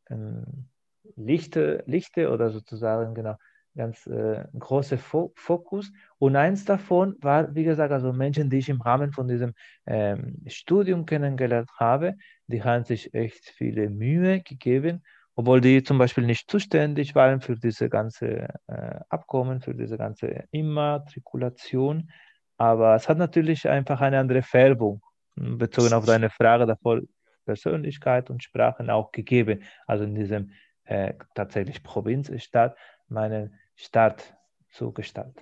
ähm, 0.09 0.69
Lichte, 1.15 1.83
Lichte 1.85 2.31
oder 2.31 2.49
sozusagen 2.49 3.13
genau 3.13 3.35
ganz 3.79 4.05
äh, 4.07 4.43
große 4.57 4.97
Fo 4.97 5.31
Fokus. 5.35 5.91
Und 6.19 6.35
eins 6.35 6.65
davon 6.65 7.15
war, 7.21 7.55
wie 7.55 7.63
gesagt, 7.63 7.91
also 7.91 8.11
Menschen, 8.13 8.49
die 8.49 8.57
ich 8.57 8.69
im 8.69 8.81
Rahmen 8.81 9.11
von 9.11 9.27
diesem 9.27 9.53
ähm, 9.87 10.43
Studium 10.47 11.05
kennengelernt 11.05 11.69
habe, 11.77 12.15
die 12.47 12.61
haben 12.63 12.83
sich 12.83 13.13
echt 13.13 13.45
viele 13.57 13.89
Mühe 13.89 14.41
gegeben, 14.41 15.01
obwohl 15.35 15.61
die 15.61 15.81
zum 15.81 15.97
Beispiel 15.97 16.25
nicht 16.25 16.51
zuständig 16.51 17.15
waren 17.15 17.39
für 17.39 17.55
diese 17.55 17.89
ganze 17.89 18.49
äh, 18.67 18.99
Abkommen, 19.09 19.61
für 19.61 19.73
diese 19.73 19.97
ganze 19.97 20.43
Immatrikulation. 20.51 22.11
Aber 22.57 22.95
es 22.95 23.07
hat 23.07 23.17
natürlich 23.17 23.69
einfach 23.69 24.01
eine 24.01 24.19
andere 24.19 24.41
Färbung, 24.41 25.01
hm, 25.37 25.57
bezogen 25.57 25.93
auf 25.93 26.05
deine 26.05 26.29
Frage 26.29 26.65
davor, 26.65 26.99
Persönlichkeit 27.45 28.29
und 28.29 28.43
Sprachen 28.43 28.89
auch 28.89 29.11
gegeben. 29.11 29.63
Also 29.87 30.03
in 30.03 30.13
diesem 30.13 30.51
äh, 30.83 31.13
tatsächlich 31.33 31.81
Provinzstadt, 31.81 32.75
meinen 33.07 33.57
Start 33.81 34.35
zu 34.73 34.91
gestalten. 34.91 35.41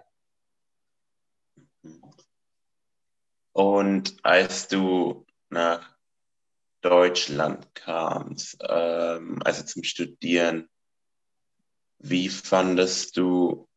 Und 3.52 4.16
als 4.22 4.68
du 4.68 5.26
nach 5.50 5.98
Deutschland 6.82 7.74
kamst, 7.74 8.58
ähm, 8.62 9.42
also 9.44 9.64
zum 9.64 9.84
Studieren, 9.84 10.70
wie 11.98 12.30
fandest 12.30 13.18
du 13.18 13.68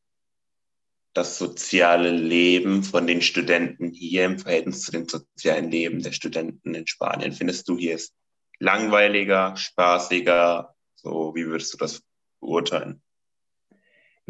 das 1.14 1.38
soziale 1.38 2.10
Leben 2.10 2.82
von 2.84 3.06
den 3.06 3.22
Studenten 3.22 3.92
hier 3.92 4.26
im 4.26 4.38
Verhältnis 4.38 4.82
zu 4.82 4.92
dem 4.92 5.08
sozialen 5.08 5.70
Leben 5.70 6.02
der 6.02 6.12
Studenten 6.12 6.74
in 6.74 6.86
Spanien? 6.86 7.32
Findest 7.32 7.66
du 7.66 7.78
hier 7.78 7.94
ist 7.94 8.14
langweiliger, 8.58 9.56
spaßiger? 9.56 10.76
So, 10.96 11.34
wie 11.34 11.46
würdest 11.46 11.72
du 11.72 11.78
das 11.78 12.02
beurteilen? 12.40 13.02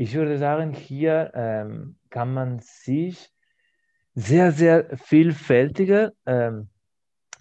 Ich 0.00 0.14
würde 0.14 0.38
sagen, 0.38 0.72
hier 0.72 1.30
ähm, 1.34 1.96
kann 2.08 2.32
man 2.32 2.60
sich 2.60 3.28
sehr, 4.14 4.50
sehr 4.50 4.96
vielfältiger 4.96 6.12
ähm, 6.24 6.70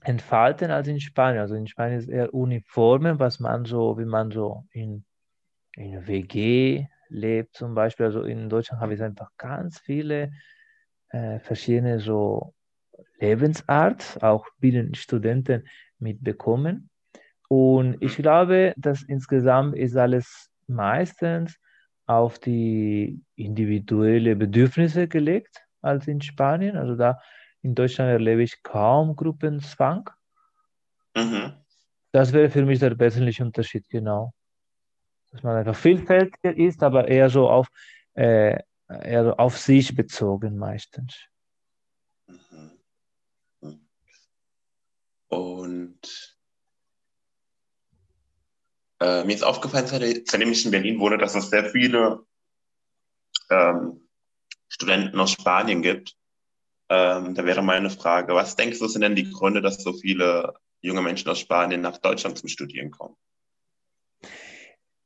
entfalten 0.04 0.70
als 0.70 0.90
in 0.90 1.00
Spanien. 1.00 1.40
Also 1.40 1.56
in 1.56 1.68
Spanien 1.68 2.00
ist 2.00 2.10
eher 2.10 2.34
uniform, 2.34 3.18
was 3.18 3.40
man 3.40 3.64
so, 3.64 3.98
wie 3.98 4.04
man 4.04 4.30
so 4.32 4.66
in, 4.74 5.06
in 5.78 6.06
WG 6.06 6.86
lebt 7.08 7.56
zum 7.56 7.76
Beispiel. 7.76 8.08
Also 8.08 8.24
in 8.24 8.50
Deutschland 8.50 8.82
habe 8.82 8.94
ich 8.94 9.02
einfach 9.02 9.30
ganz 9.38 9.80
viele 9.80 10.34
äh, 11.12 11.40
verschiedene 11.40 12.02
so 12.02 12.54
Lebensart, 13.22 14.22
auch 14.22 14.46
binnen 14.58 14.96
Studenten 14.96 15.66
mitbekommen. 15.98 16.90
Und 17.48 18.02
ich 18.02 18.18
glaube, 18.18 18.74
dass 18.76 19.02
insgesamt 19.02 19.78
ist 19.78 19.96
alles 19.96 20.52
meistens 20.68 21.58
auf 22.10 22.40
die 22.40 23.22
individuelle 23.36 24.36
Bedürfnisse 24.36 25.08
gelegt 25.08 25.64
als 25.82 26.08
in 26.08 26.22
Spanien. 26.22 26.76
Also 26.76 26.96
da 26.96 27.20
in 27.62 27.76
Deutschland 27.76 28.10
erlebe 28.10 28.42
ich 28.42 28.64
kaum 28.64 29.16
Gruppenzwang. 29.16 30.10
Mhm. 31.16 31.54
Das 32.12 32.34
wäre 32.34 32.50
für 32.50 32.66
mich 32.66 32.80
der 32.80 32.98
wesentliche 32.98 33.46
Unterschied, 33.46 33.88
genau. 33.90 34.34
Dass 35.30 35.44
man 35.44 35.58
einfach 35.58 35.76
vielfältiger 35.76 36.58
ist, 36.58 36.82
aber 36.82 37.08
eher 37.08 37.30
so 37.30 37.48
auf, 37.48 37.68
äh, 38.16 38.58
eher 38.88 39.40
auf 39.40 39.60
sich 39.60 39.96
bezogen 39.96 40.58
meistens. 40.58 41.28
Mhm. 42.26 42.72
Mhm. 43.62 43.88
Und 45.28 46.39
äh, 49.00 49.24
mir 49.24 49.34
ist 49.34 49.44
aufgefallen, 49.44 49.88
seitdem 49.88 50.52
ich 50.52 50.66
in 50.66 50.72
Berlin 50.72 51.00
wohne, 51.00 51.18
dass 51.18 51.36
es 51.36 51.50
sehr 51.50 51.66
viele 51.66 52.26
ähm, 53.50 54.08
Studenten 54.68 55.20
aus 55.20 55.32
Spanien 55.32 55.82
gibt. 55.82 56.16
Ähm, 56.90 57.36
da 57.36 57.46
wäre 57.46 57.62
meine 57.62 57.90
Frage, 57.90 58.34
was 58.34 58.56
denkst 58.56 58.80
du, 58.80 58.88
sind 58.88 59.02
denn 59.02 59.16
die 59.16 59.32
Gründe, 59.32 59.62
dass 59.62 59.82
so 59.82 59.94
viele 59.94 60.54
junge 60.82 61.02
Menschen 61.02 61.30
aus 61.30 61.40
Spanien 61.40 61.82
nach 61.82 61.98
Deutschland 61.98 62.38
zum 62.38 62.50
Studieren 62.50 62.92
kommen? 62.92 63.16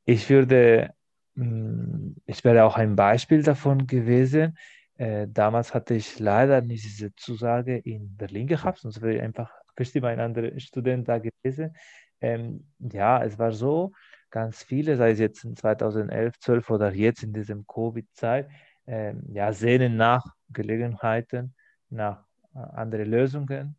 Ich 0.05 0.29
würde, 0.29 0.93
hm, 1.35 2.15
ich 2.25 2.43
wäre 2.43 2.63
auch 2.65 2.77
ein 2.77 2.95
Beispiel 2.95 3.43
davon 3.43 3.87
gewesen. 3.87 4.57
Äh, 4.95 5.27
damals 5.29 5.73
hatte 5.73 5.95
ich 5.95 6.19
leider 6.19 6.61
nicht 6.61 6.83
diese 6.83 7.15
Zusage 7.15 7.77
in 7.77 8.15
Berlin 8.15 8.47
gehabt, 8.47 8.79
sonst 8.79 9.01
wäre 9.01 9.15
ich 9.15 9.21
einfach 9.21 9.51
bestimmt 9.75 10.05
ein 10.05 10.19
anderer 10.19 10.59
Student 10.59 11.07
da 11.07 11.19
gewesen. 11.19 11.75
Ähm, 12.23 12.65
ja, 12.79 13.23
es 13.23 13.37
war 13.37 13.51
so, 13.51 13.91
ganz 14.31 14.63
viele, 14.63 14.97
sei 14.97 15.11
es 15.11 15.19
jetzt 15.19 15.43
in 15.43 15.55
2011, 15.55 16.39
12 16.39 16.69
oder 16.71 16.91
jetzt 16.93 17.21
in 17.23 17.33
diesem 17.33 17.67
Covid-Zeit, 17.67 18.49
ähm, 18.87 19.23
ja, 19.31 19.53
sehnen 19.53 19.97
nach 19.97 20.25
Gelegenheiten, 20.49 21.53
nach 21.89 22.25
äh, 22.55 22.59
anderen 22.59 23.11
Lösungen. 23.11 23.75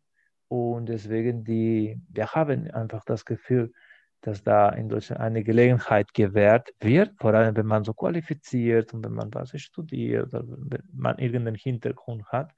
Und 0.47 0.87
deswegen, 0.87 1.43
die, 1.43 1.99
wir 2.09 2.27
haben 2.33 2.71
einfach 2.71 3.03
das 3.05 3.25
Gefühl, 3.25 3.73
dass 4.21 4.43
da 4.43 4.69
in 4.69 4.89
Deutschland 4.89 5.21
eine 5.21 5.43
Gelegenheit 5.43 6.13
gewährt 6.13 6.69
wird, 6.79 7.11
vor 7.19 7.33
allem 7.33 7.55
wenn 7.57 7.65
man 7.65 7.83
so 7.83 7.93
qualifiziert 7.93 8.93
und 8.93 9.03
wenn 9.03 9.13
man 9.13 9.33
was 9.33 9.51
studiert 9.59 10.33
oder 10.33 10.45
wenn 10.47 10.83
man 10.93 11.17
irgendeinen 11.17 11.55
Hintergrund 11.55 12.25
hat. 12.27 12.51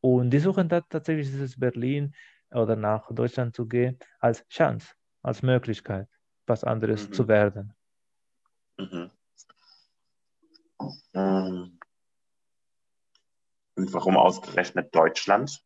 Und 0.00 0.30
die 0.30 0.38
suchen 0.38 0.68
da 0.68 0.80
tatsächlich 0.82 1.26
dieses 1.28 1.58
Berlin 1.58 2.14
oder 2.50 2.76
nach 2.76 3.10
Deutschland 3.10 3.54
zu 3.54 3.66
gehen 3.66 3.98
als 4.20 4.46
Chance, 4.48 4.94
als 5.22 5.42
Möglichkeit, 5.42 6.08
was 6.46 6.64
anderes 6.64 7.08
mhm. 7.08 7.12
zu 7.12 7.28
werden. 7.28 7.74
Mhm. 8.78 9.10
Ähm. 11.14 11.78
Und 13.74 13.94
warum 13.94 14.16
ausgerechnet 14.16 14.94
Deutschland? 14.94 15.64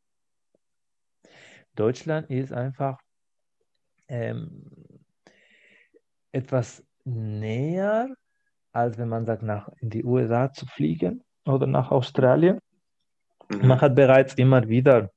Deutschland 1.74 2.30
ist 2.30 2.52
einfach 2.52 2.98
ähm, 4.08 4.70
etwas 6.32 6.84
näher, 7.04 8.08
als 8.72 8.98
wenn 8.98 9.08
man 9.08 9.26
sagt, 9.26 9.42
nach 9.42 9.68
in 9.80 9.90
die 9.90 10.04
USA 10.04 10.52
zu 10.52 10.66
fliegen 10.66 11.24
oder 11.44 11.66
nach 11.66 11.90
Australien. 11.90 12.60
Mhm. 13.48 13.66
Man 13.66 13.80
hat 13.80 13.94
bereits 13.94 14.34
immer 14.34 14.68
wieder 14.68 15.10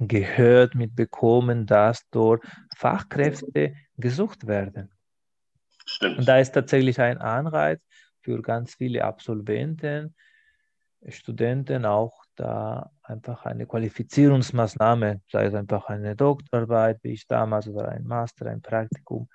gehört, 0.00 0.74
mitbekommen, 0.74 1.66
dass 1.66 2.08
dort 2.10 2.44
Fachkräfte 2.76 3.74
gesucht 3.96 4.46
werden. 4.46 4.90
Stimmt. 5.86 6.18
Und 6.18 6.28
da 6.28 6.38
ist 6.38 6.52
tatsächlich 6.52 7.00
ein 7.00 7.18
Anreiz 7.18 7.80
für 8.22 8.40
ganz 8.42 8.74
viele 8.74 9.04
Absolventen, 9.04 10.14
Studenten 11.08 11.84
auch 11.84 12.24
da 12.34 12.90
einfach 13.02 13.44
eine 13.44 13.66
Qualifizierungsmaßnahme, 13.66 15.20
sei 15.30 15.44
es 15.44 15.54
einfach 15.54 15.86
eine 15.86 16.16
Doktorarbeit, 16.16 16.98
wie 17.02 17.12
ich 17.12 17.26
damals, 17.26 17.68
oder 17.68 17.90
ein 17.90 18.04
Master, 18.04 18.46
ein 18.46 18.62
Praktikum. 18.62 19.28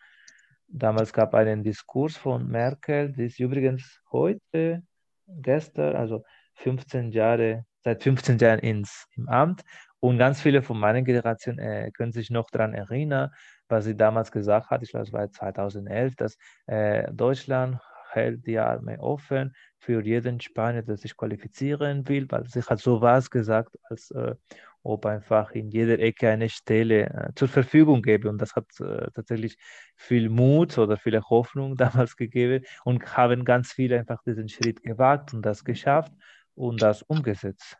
Damals 0.67 1.13
gab 1.13 1.34
es 1.34 1.39
einen 1.39 1.63
Diskurs 1.63 2.17
von 2.17 2.48
Merkel, 2.48 3.12
die 3.12 3.26
ist 3.26 3.39
übrigens 3.39 4.02
heute, 4.12 4.84
gestern, 5.28 5.95
also 5.95 6.24
15 6.56 7.12
Jahre, 7.12 7.65
seit 7.84 8.04
15 8.04 8.38
Jahren 8.39 8.60
ins, 8.60 9.08
im 9.15 9.30
Amt. 9.30 9.63
Und 9.99 10.17
ganz 10.17 10.41
viele 10.41 10.62
von 10.62 10.79
meiner 10.79 11.01
Generation 11.01 11.59
äh, 11.59 11.91
können 11.91 12.12
sich 12.13 12.29
noch 12.29 12.49
daran 12.51 12.73
erinnern, 12.73 13.31
was 13.67 13.85
sie 13.85 13.95
damals 13.97 14.31
gesagt 14.31 14.69
hat, 14.69 14.81
ich 14.83 14.91
glaube, 14.91 15.05
es 15.07 15.13
war 15.13 15.29
2011, 15.31 16.15
dass 16.15 16.38
äh, 16.67 17.12
Deutschland 17.13 17.79
hält 18.12 18.45
die 18.47 18.57
Arme 18.57 18.99
offen 18.99 19.53
für 19.77 20.03
jeden 20.03 20.39
Spanier, 20.41 20.81
der 20.83 20.97
sich 20.97 21.15
qualifizieren 21.15 22.07
will, 22.07 22.25
weil 22.29 22.47
sie 22.47 22.62
hat 22.62 22.79
sowas 22.79 23.29
gesagt, 23.29 23.75
als 23.89 24.12
äh, 24.12 24.35
ob 24.83 25.05
einfach 25.05 25.51
in 25.51 25.69
jeder 25.69 25.99
Ecke 25.99 26.29
eine 26.29 26.49
Stelle 26.49 27.05
äh, 27.07 27.29
zur 27.35 27.47
Verfügung 27.49 28.01
gäbe. 28.01 28.29
Und 28.29 28.39
das 28.41 28.55
hat 28.55 28.65
äh, 28.79 29.09
tatsächlich 29.13 29.57
viel 29.95 30.29
Mut 30.29 30.77
oder 30.77 30.97
viele 30.97 31.21
Hoffnung 31.29 31.75
damals 31.77 32.15
gegeben 32.15 32.63
und 32.85 33.15
haben 33.17 33.45
ganz 33.45 33.71
viele 33.73 33.99
einfach 33.99 34.23
diesen 34.23 34.49
Schritt 34.49 34.81
gewagt 34.83 35.33
und 35.33 35.41
das 35.45 35.63
geschafft 35.63 36.13
und 36.55 36.81
das 36.81 37.01
umgesetzt. 37.03 37.77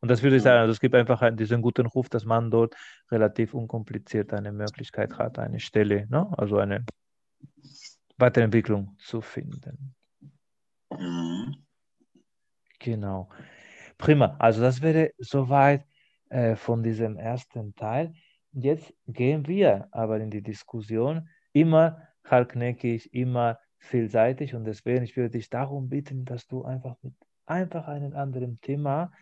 Und 0.00 0.10
das 0.10 0.22
würde 0.22 0.36
ich 0.36 0.42
sagen, 0.42 0.60
also 0.60 0.72
es 0.72 0.80
gibt 0.80 0.94
einfach 0.94 1.22
einen, 1.22 1.36
diesen 1.36 1.60
guten 1.60 1.86
Ruf, 1.86 2.08
dass 2.08 2.24
man 2.24 2.50
dort 2.50 2.76
relativ 3.10 3.54
unkompliziert 3.54 4.32
eine 4.32 4.52
Möglichkeit 4.52 5.18
hat, 5.18 5.38
eine 5.38 5.58
Stelle, 5.58 6.06
ne? 6.08 6.30
also 6.38 6.58
eine 6.58 6.84
Weiterentwicklung 8.16 8.96
zu 8.98 9.20
finden. 9.20 9.94
Mhm. 10.90 11.56
Genau. 12.78 13.28
Prima. 13.96 14.36
Also 14.38 14.60
das 14.60 14.82
wäre 14.82 15.10
soweit 15.18 15.84
äh, 16.28 16.54
von 16.54 16.82
diesem 16.82 17.16
ersten 17.16 17.74
Teil. 17.74 18.14
Jetzt 18.52 18.94
gehen 19.06 19.46
wir 19.46 19.88
aber 19.90 20.20
in 20.20 20.30
die 20.30 20.42
Diskussion 20.42 21.28
immer 21.52 22.08
hartnäckig, 22.24 23.12
immer 23.12 23.58
vielseitig 23.78 24.54
und 24.54 24.64
deswegen 24.64 25.02
ich 25.04 25.16
würde 25.16 25.30
dich 25.30 25.50
darum 25.50 25.88
bitten, 25.88 26.24
dass 26.24 26.46
du 26.46 26.64
einfach 26.64 26.96
mit 27.02 27.14
einfach 27.46 27.88
einem 27.88 28.14
anderen 28.14 28.60
Thema 28.60 29.12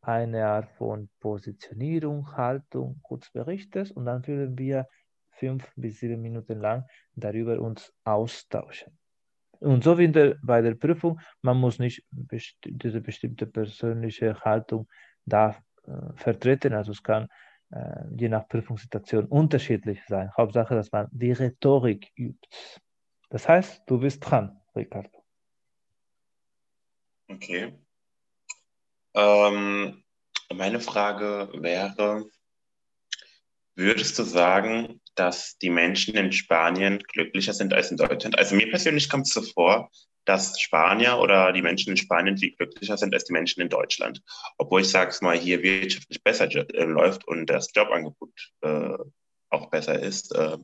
eine 0.00 0.46
Art 0.46 0.70
von 0.72 1.08
Positionierung, 1.20 2.36
Haltung 2.36 3.00
kurz 3.02 3.30
berichtest 3.30 3.92
und 3.92 4.06
dann 4.06 4.26
würden 4.26 4.56
wir 4.58 4.86
fünf 5.30 5.70
bis 5.76 6.00
sieben 6.00 6.20
Minuten 6.22 6.60
lang 6.60 6.84
darüber 7.14 7.60
uns 7.60 7.92
austauschen. 8.04 8.98
Und 9.60 9.82
so 9.82 9.98
wie 9.98 10.08
der, 10.08 10.36
bei 10.42 10.62
der 10.62 10.74
Prüfung, 10.74 11.20
man 11.42 11.56
muss 11.58 11.78
nicht 11.78 12.04
besti 12.10 12.70
diese 12.72 13.00
bestimmte 13.00 13.46
persönliche 13.46 14.40
Haltung 14.40 14.88
da 15.24 15.56
äh, 15.84 15.92
vertreten, 16.14 16.74
also 16.74 16.92
es 16.92 17.02
kann 17.02 17.28
äh, 17.70 18.04
je 18.16 18.28
nach 18.28 18.48
Prüfungssituation 18.48 19.26
unterschiedlich 19.26 20.00
sein. 20.06 20.30
Hauptsache, 20.36 20.74
dass 20.74 20.92
man 20.92 21.08
die 21.10 21.32
Rhetorik 21.32 22.12
übt. 22.16 22.48
Das 23.30 23.48
heißt, 23.48 23.82
du 23.86 23.98
bist 23.98 24.20
dran, 24.20 24.60
Ricardo. 24.74 25.24
Okay. 27.28 27.72
Ähm, 29.14 30.02
meine 30.54 30.80
Frage 30.80 31.50
wäre, 31.54 32.24
würdest 33.74 34.18
du 34.18 34.24
sagen, 34.24 35.00
dass 35.14 35.58
die 35.58 35.70
Menschen 35.70 36.14
in 36.14 36.32
Spanien 36.32 36.98
glücklicher 37.00 37.52
sind 37.52 37.72
als 37.74 37.90
in 37.90 37.96
Deutschland. 37.96 38.38
Also 38.38 38.54
mir 38.54 38.70
persönlich 38.70 39.08
kommt 39.08 39.26
es 39.26 39.32
so 39.32 39.42
vor, 39.42 39.90
dass 40.24 40.60
Spanier 40.60 41.18
oder 41.18 41.52
die 41.52 41.62
Menschen 41.62 41.90
in 41.90 41.96
Spanien 41.96 42.36
viel 42.36 42.54
glücklicher 42.54 42.98
sind 42.98 43.14
als 43.14 43.24
die 43.24 43.32
Menschen 43.32 43.62
in 43.62 43.68
Deutschland. 43.68 44.20
Obwohl 44.58 44.82
ich 44.82 44.90
sage 44.90 45.10
es 45.10 45.22
mal, 45.22 45.38
hier 45.38 45.62
wirtschaftlich 45.62 46.22
besser 46.22 46.48
äh, 46.54 46.84
läuft 46.84 47.26
und 47.26 47.46
das 47.46 47.70
Jobangebot 47.74 48.30
äh, 48.60 48.98
auch 49.50 49.70
besser 49.70 49.98
ist. 49.98 50.34
Äh, 50.34 50.58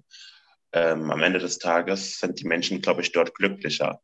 ähm, 0.73 1.11
am 1.11 1.23
Ende 1.23 1.39
des 1.39 1.59
Tages 1.59 2.19
sind 2.19 2.41
die 2.41 2.47
Menschen, 2.47 2.83
glaube 2.83 3.01
ich, 3.01 3.13
dort 3.13 3.35
glücklicher. 3.35 4.03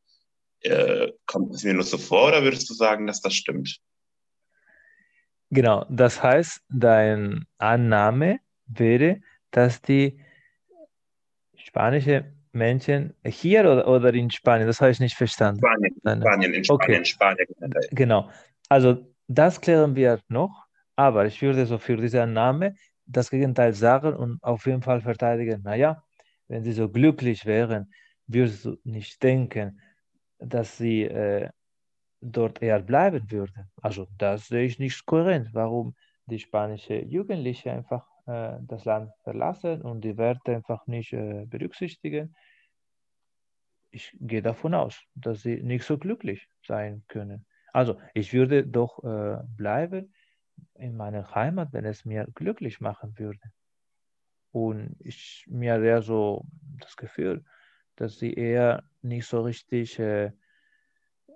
Äh, 0.61 1.13
kommt 1.27 1.55
es 1.55 1.65
mir 1.65 1.75
nur 1.75 1.83
so 1.85 1.99
vor 1.99 2.29
oder 2.29 2.43
würdest 2.43 2.71
du 2.71 2.75
sagen, 2.75 3.07
dass 3.07 3.21
das 3.21 3.35
stimmt? 3.35 3.81
Genau, 5.51 5.85
das 5.89 6.23
heißt, 6.23 6.63
deine 6.69 7.43
Annahme 7.59 8.39
wäre, 8.67 9.21
dass 9.51 9.83
die 9.83 10.21
spanische 11.57 12.33
Menschen 12.53 13.15
hier 13.25 13.61
oder, 13.61 13.87
oder 13.89 14.15
in 14.15 14.31
Spanien? 14.31 14.67
Das 14.67 14.81
habe 14.81 14.93
ich 14.93 15.01
nicht 15.01 15.17
verstanden. 15.17 15.61
Spanien, 15.61 16.21
Spanien 16.21 16.55
in 16.55 16.65
Spanien, 16.65 17.01
okay. 17.01 17.05
Spanien. 17.05 17.47
Genau. 17.91 18.31
Also 18.69 19.13
das 19.27 19.61
klären 19.61 19.97
wir 19.97 20.21
noch, 20.29 20.67
aber 20.97 21.27
ich 21.27 21.41
würde 21.43 21.67
so 21.67 21.79
für 21.79 21.97
diese 21.97 22.23
Annahme 22.23 22.75
das 23.07 23.31
Gegenteil 23.31 23.73
sagen 23.73 24.15
und 24.15 24.43
auf 24.43 24.67
jeden 24.67 24.83
Fall 24.83 25.01
verteidigen. 25.01 25.63
Naja, 25.63 26.03
wenn 26.49 26.63
sie 26.63 26.73
so 26.73 26.89
glücklich 26.89 27.45
wären, 27.45 27.93
würdest 28.27 28.65
du 28.65 28.77
nicht 28.85 29.23
denken, 29.23 29.81
dass 30.39 30.79
sie 30.79 31.03
äh, 31.03 31.49
dort 32.21 32.63
eher 32.63 32.81
bleiben 32.81 33.31
würden. 33.31 33.71
Also 33.83 34.07
das 34.19 34.49
sehe 34.49 34.65
ich 34.65 34.79
nicht 34.79 35.07
kohärent. 35.07 35.51
Warum 35.53 35.95
die 36.27 36.39
spanische 36.39 37.03
Jugendliche 37.05 37.73
einfach 37.73 38.07
äh, 38.27 38.59
das 38.63 38.85
Land 38.85 39.13
verlassen 39.23 39.83
und 39.83 40.03
die 40.03 40.17
Werte 40.17 40.55
einfach 40.55 40.87
nicht 40.87 41.13
äh, 41.13 41.47
berücksichtigen, 41.47 42.35
ich 43.91 44.17
gehe 44.21 44.43
davon 44.43 44.75
aus, 44.75 45.03
dass 45.15 45.43
sie 45.43 45.63
nicht 45.63 45.85
so 45.85 45.99
glücklich 45.99 46.49
sein 46.65 47.03
können. 47.09 47.45
Also 47.73 48.01
ich 48.15 48.33
würde 48.33 48.67
doch 48.67 49.03
äh, 49.03 49.43
bleiben 49.57 50.15
in 50.75 50.97
meiner 50.97 51.35
Heimat, 51.35 51.73
wenn 51.73 51.85
es 51.85 52.05
mir 52.05 52.27
glücklich 52.35 52.81
machen 52.81 53.19
würde. 53.19 53.41
Und 54.53 54.97
ich 55.01 55.45
mir 55.49 55.81
wäre 55.81 56.03
so 56.03 56.45
das 56.81 56.97
Gefühl, 56.97 57.45
dass 57.97 58.19
sie 58.19 58.35
eher 58.35 58.83
nicht 59.03 59.27
so 59.27 59.43
richtig 59.43 59.99
äh, 59.99 60.33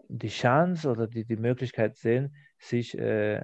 die 0.08 0.28
Chance 0.28 0.88
oder 0.88 1.06
die, 1.06 1.24
die 1.24 1.36
Möglichkeit 1.36 1.96
sehen, 1.96 2.34
sich 2.58 2.96
äh, 2.98 3.42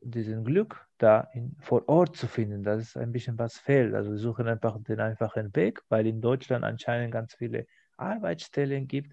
diesen 0.00 0.44
Glück 0.44 0.86
da 0.98 1.28
in, 1.34 1.56
vor 1.60 1.88
Ort 1.88 2.16
zu 2.16 2.26
finden. 2.26 2.62
Das 2.62 2.82
ist 2.82 2.96
ein 2.96 3.12
bisschen 3.12 3.38
was 3.38 3.58
fehlt. 3.58 3.94
Also 3.94 4.10
wir 4.10 4.18
suchen 4.18 4.48
einfach 4.48 4.76
den 4.82 5.00
einfachen 5.00 5.54
Weg, 5.54 5.80
weil 5.88 6.06
in 6.06 6.20
Deutschland 6.20 6.64
anscheinend 6.64 7.12
ganz 7.12 7.34
viele 7.34 7.66
Arbeitsstellen 7.96 8.86
gibt, 8.86 9.12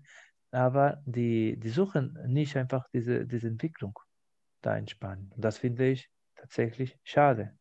aber 0.52 1.02
die, 1.06 1.58
die 1.60 1.70
suchen 1.70 2.18
nicht 2.28 2.56
einfach 2.56 2.88
diese, 2.94 3.26
diese 3.26 3.48
Entwicklung 3.48 3.98
da 4.62 4.78
in 4.78 4.88
Spanien. 4.88 5.32
Und 5.36 5.44
das 5.44 5.58
finde 5.58 5.88
ich 5.88 6.10
tatsächlich 6.36 6.98
schade. 7.04 7.58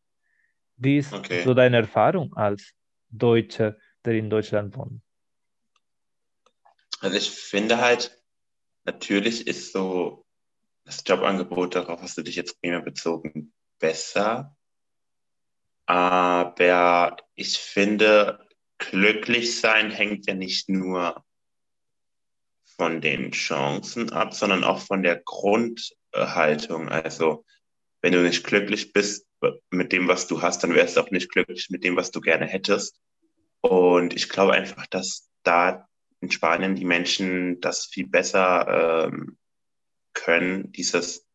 Wie 0.77 0.97
ist 0.97 1.13
okay. 1.13 1.43
so 1.43 1.53
deine 1.53 1.77
Erfahrung 1.77 2.33
als 2.35 2.73
Deutscher, 3.09 3.77
der 4.03 4.13
in 4.13 4.29
Deutschland 4.29 4.75
wohnt? 4.75 5.01
Also 6.99 7.17
ich 7.17 7.29
finde 7.29 7.77
halt, 7.77 8.17
natürlich 8.85 9.47
ist 9.47 9.73
so 9.73 10.25
das 10.85 11.03
Jobangebot, 11.05 11.75
darauf 11.75 12.01
hast 12.01 12.17
du 12.17 12.21
dich 12.21 12.35
jetzt 12.35 12.61
primär 12.61 12.81
bezogen, 12.81 13.53
besser. 13.79 14.55
Aber 15.87 17.17
ich 17.35 17.57
finde, 17.57 18.47
glücklich 18.77 19.59
sein 19.59 19.91
hängt 19.91 20.27
ja 20.27 20.35
nicht 20.35 20.69
nur 20.69 21.23
von 22.63 23.01
den 23.01 23.31
Chancen 23.31 24.11
ab, 24.11 24.33
sondern 24.33 24.63
auch 24.63 24.79
von 24.79 25.01
der 25.01 25.21
Grundhaltung. 25.23 26.89
Also 26.89 27.45
wenn 28.01 28.13
du 28.13 28.21
nicht 28.21 28.43
glücklich 28.43 28.93
bist 28.93 29.27
mit 29.69 29.91
dem, 29.91 30.07
was 30.07 30.27
du 30.27 30.41
hast, 30.41 30.63
dann 30.63 30.73
wärst 30.73 30.97
du 30.97 31.01
auch 31.01 31.11
nicht 31.11 31.31
glücklich 31.31 31.69
mit 31.69 31.83
dem, 31.83 31.95
was 31.95 32.11
du 32.11 32.21
gerne 32.21 32.45
hättest. 32.45 32.99
Und 33.61 34.13
ich 34.13 34.29
glaube 34.29 34.53
einfach, 34.53 34.85
dass 34.87 35.29
da 35.43 35.87
in 36.25 36.31
Spanien 36.31 36.75
die 36.75 36.85
Menschen 36.85 37.61
das 37.61 37.85
viel 37.85 38.07
besser 38.07 39.07
ähm, 39.07 39.37
können, 40.13 40.71
dieses 40.71 41.25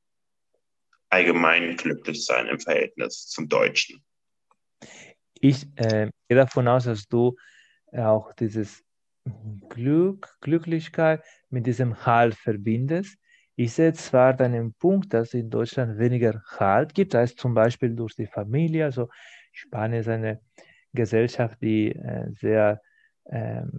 allgemein 1.08 1.76
glücklich 1.76 2.24
sein 2.24 2.46
im 2.46 2.58
Verhältnis 2.58 3.26
zum 3.26 3.48
Deutschen. 3.48 4.02
Ich 5.34 5.66
äh, 5.76 6.10
gehe 6.28 6.36
davon 6.36 6.68
aus, 6.68 6.84
dass 6.84 7.06
du 7.06 7.36
auch 7.92 8.32
dieses 8.34 8.84
Glück, 9.68 10.36
Glücklichkeit 10.40 11.22
mit 11.50 11.66
diesem 11.66 12.04
Halt 12.04 12.34
verbindest. 12.34 13.16
Ich 13.56 13.72
sehe 13.72 13.92
zwar 13.92 14.34
deinen 14.34 14.74
Punkt, 14.74 15.12
dass 15.12 15.28
es 15.28 15.34
in 15.34 15.50
Deutschland 15.50 15.98
weniger 15.98 16.42
Halt 16.58 16.94
gibt, 16.94 17.14
als 17.14 17.36
zum 17.36 17.54
Beispiel 17.54 17.94
durch 17.94 18.14
die 18.14 18.26
Familie. 18.26 18.84
Also 18.84 19.08
Spanien 19.52 20.00
ist 20.00 20.08
eine 20.08 20.40
Gesellschaft, 20.92 21.58
die 21.60 21.92
äh, 21.92 22.32
sehr, 22.32 22.80
ähm, 23.30 23.70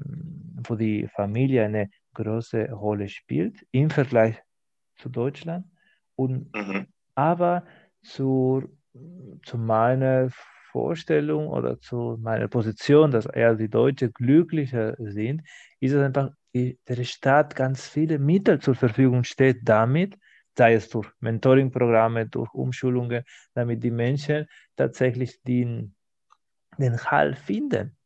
wo 0.68 0.76
die 0.76 1.08
Familie 1.08 1.66
eine 1.66 1.90
große 2.14 2.72
Rolle 2.72 3.08
spielt 3.10 3.66
im 3.72 3.90
Vergleich 3.90 4.42
zu 4.98 5.10
Deutschland. 5.10 5.66
Und, 6.16 6.54
mhm. 6.56 6.88
Aber 7.16 7.66
zu, 8.02 8.64
zu 9.44 9.58
meiner 9.58 10.30
Vorstellung 10.72 11.48
oder 11.48 11.80
zu 11.80 12.18
meiner 12.22 12.48
Position, 12.48 13.12
dass 13.12 13.26
eher 13.26 13.56
die 13.56 13.70
Deutschen 13.70 14.14
glücklicher 14.14 14.96
sind, 14.98 15.42
ist 15.80 15.94
es 15.94 16.02
einfach, 16.02 16.32
der 16.54 17.04
Staat 17.04 17.56
ganz 17.56 17.88
viele 17.88 18.20
Mittel 18.20 18.60
zur 18.60 18.76
Verfügung 18.76 19.24
steht 19.24 19.60
damit, 19.64 20.18
sei 20.58 20.74
es 20.74 20.90
durch 20.90 21.10
Mentoring-Programme, 21.20 22.28
durch 22.28 22.54
Umschulungen, 22.54 23.24
damit 23.54 23.84
die 23.84 23.92
Menschen 23.92 24.48
tatsächlich 24.76 25.42
den, 25.44 25.96
den 26.78 26.98
Halt 26.98 27.38
finden, 27.38 27.98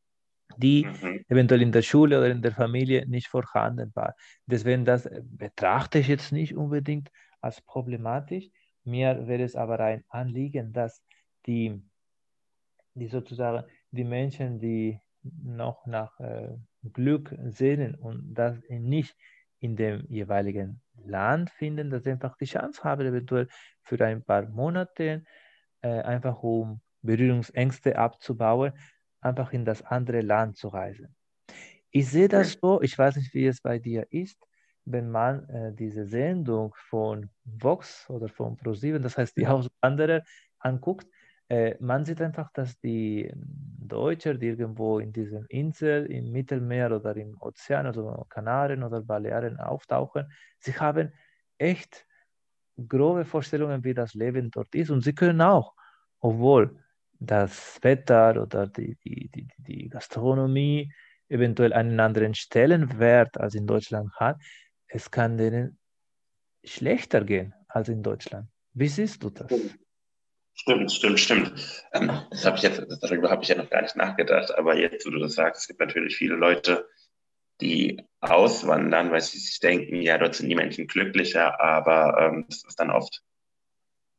die 0.57 0.85
mhm. 0.85 1.25
eventuell 1.27 1.61
in 1.61 1.71
der 1.71 1.81
Schule 1.81 2.17
oder 2.17 2.29
in 2.31 2.41
der 2.41 2.51
Familie 2.51 3.07
nicht 3.07 3.27
vorhanden 3.27 3.91
war. 3.95 4.15
Deswegen 4.45 4.85
das 4.85 5.09
betrachte 5.23 5.99
ich 5.99 6.07
jetzt 6.07 6.31
nicht 6.31 6.55
unbedingt 6.55 7.09
als 7.41 7.61
problematisch. 7.61 8.49
Mir 8.83 9.27
wäre 9.27 9.43
es 9.43 9.55
aber 9.55 9.79
ein 9.79 10.03
Anliegen, 10.09 10.73
dass 10.73 11.01
die 11.45 11.81
die 12.95 13.07
sozusagen 13.07 13.65
die 13.91 14.03
Menschen, 14.03 14.59
die 14.59 14.99
noch 15.43 15.85
nach 15.85 16.19
äh, 16.19 16.55
Glück 16.93 17.35
sehnen 17.45 17.95
und 17.95 18.33
das 18.33 18.57
nicht 18.69 19.15
in 19.59 19.75
dem 19.75 20.05
jeweiligen 20.07 20.81
Land 21.03 21.49
finden, 21.49 21.89
dass 21.89 22.03
sie 22.03 22.11
einfach 22.11 22.37
die 22.37 22.45
Chance 22.45 22.83
haben, 22.83 23.05
eventuell 23.05 23.47
für 23.81 24.03
ein 24.05 24.23
paar 24.23 24.47
Monate 24.49 25.23
äh, 25.81 26.01
einfach 26.01 26.41
um 26.43 26.81
Berührungsängste 27.01 27.97
abzubauen, 27.97 28.73
einfach 29.25 29.51
in 29.53 29.65
das 29.65 29.81
andere 29.83 30.21
Land 30.21 30.57
zu 30.57 30.69
reisen. 30.69 31.15
Ich 31.91 32.09
sehe 32.09 32.27
das 32.27 32.57
so, 32.61 32.81
ich 32.81 32.97
weiß 32.97 33.15
nicht, 33.17 33.33
wie 33.33 33.47
es 33.47 33.61
bei 33.61 33.79
dir 33.79 34.05
ist, 34.11 34.37
wenn 34.85 35.09
man 35.09 35.49
äh, 35.49 35.73
diese 35.73 36.05
Sendung 36.05 36.73
von 36.89 37.29
Vox 37.43 38.09
oder 38.09 38.29
von 38.29 38.55
ProSieben, 38.55 39.01
das 39.01 39.17
heißt 39.17 39.35
die 39.37 39.47
Auswanderer, 39.47 40.21
anguckt, 40.59 41.07
äh, 41.49 41.75
man 41.79 42.05
sieht 42.05 42.21
einfach, 42.21 42.51
dass 42.53 42.79
die 42.79 43.31
Deutschen, 43.35 44.39
die 44.39 44.47
irgendwo 44.47 44.99
in 44.99 45.11
diesem 45.11 45.45
Insel, 45.49 46.05
im 46.07 46.31
Mittelmeer 46.31 46.91
oder 46.91 47.15
im 47.15 47.37
Ozean, 47.39 47.85
also 47.85 48.25
Kanaren 48.29 48.83
oder 48.83 49.01
Balearen 49.01 49.59
auftauchen, 49.59 50.31
sie 50.59 50.73
haben 50.73 51.13
echt 51.57 52.05
grobe 52.87 53.25
Vorstellungen, 53.25 53.83
wie 53.83 53.93
das 53.93 54.13
Leben 54.13 54.51
dort 54.51 54.73
ist. 54.75 54.89
Und 54.89 55.01
sie 55.01 55.13
können 55.13 55.41
auch, 55.41 55.73
obwohl 56.19 56.77
das 57.19 57.79
Wetter 57.81 58.41
oder 58.41 58.67
die, 58.67 58.97
die, 59.03 59.29
die, 59.29 59.47
die 59.57 59.89
Gastronomie 59.89 60.91
eventuell 61.27 61.73
einen 61.73 61.99
anderen 61.99 62.35
Stellenwert 62.35 63.37
als 63.37 63.55
in 63.55 63.67
Deutschland 63.67 64.13
hat, 64.15 64.37
es 64.87 65.09
kann 65.11 65.37
denen 65.37 65.79
schlechter 66.63 67.23
gehen 67.23 67.53
als 67.67 67.89
in 67.89 68.03
Deutschland. 68.03 68.49
Wie 68.73 68.87
siehst 68.87 69.23
du 69.23 69.29
das? 69.29 69.51
Stimmt, 70.53 70.91
stimmt, 70.91 71.19
stimmt. 71.19 71.83
Ähm, 71.93 72.11
das 72.29 72.45
habe 72.45 72.57
ich 72.57 72.63
jetzt, 72.63 72.81
darüber 73.01 73.29
habe 73.29 73.43
ich 73.43 73.49
ja 73.49 73.55
noch 73.55 73.69
gar 73.69 73.81
nicht 73.81 73.95
nachgedacht, 73.95 74.57
aber 74.57 74.77
jetzt, 74.77 75.05
wo 75.05 75.09
du 75.09 75.19
das 75.19 75.33
sagst, 75.33 75.61
es 75.61 75.67
gibt 75.67 75.81
natürlich 75.81 76.15
viele 76.15 76.35
Leute, 76.35 76.87
die 77.61 78.01
auswandern, 78.21 79.11
weil 79.11 79.21
sie 79.21 79.37
sich 79.37 79.59
denken, 79.59 80.01
ja, 80.01 80.17
dort 80.17 80.35
sind 80.35 80.49
die 80.49 80.55
Menschen 80.55 80.87
glücklicher, 80.87 81.59
aber 81.61 82.17
ähm, 82.19 82.45
das 82.49 82.63
ist 82.63 82.79
dann 82.79 82.89
oft 82.89 83.21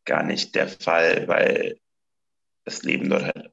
gar 0.04 0.22
nicht 0.22 0.54
der 0.54 0.68
Fall, 0.68 1.26
weil 1.26 1.78
das 2.66 2.82
Leben 2.82 3.08
dort 3.08 3.24
halt 3.24 3.50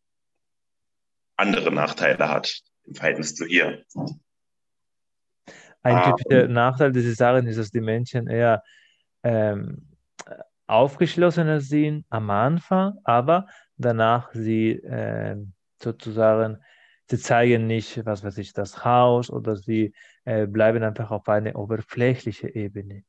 andere 1.37 1.71
Nachteile 1.71 2.27
hat 2.27 2.61
im 2.83 2.95
Verhältnis 2.95 3.35
zu 3.35 3.45
hier. 3.45 3.85
Ein 5.81 6.03
typischer 6.03 6.45
ähm, 6.45 6.53
Nachteil, 6.53 6.91
die 6.91 7.01
Sie 7.01 7.13
sagen, 7.13 7.47
ist, 7.47 7.57
dass 7.57 7.71
die 7.71 7.81
Menschen 7.81 8.27
eher 8.27 8.63
ähm, 9.23 9.89
aufgeschlossener 10.67 11.61
sind 11.61 12.05
am 12.09 12.29
Anfang, 12.29 12.97
aber 13.03 13.47
danach 13.77 14.31
sie 14.33 14.71
äh, 14.71 15.35
sozusagen, 15.81 16.63
sie 17.09 17.17
zeigen 17.17 17.67
nicht, 17.67 18.05
was 18.05 18.23
weiß 18.23 18.37
ich, 18.37 18.53
das 18.53 18.83
Haus 18.85 19.29
oder 19.29 19.55
sie 19.55 19.93
äh, 20.25 20.47
bleiben 20.47 20.83
einfach 20.83 21.11
auf 21.11 21.27
eine 21.27 21.55
oberflächliche 21.55 22.53
Ebene. 22.55 23.03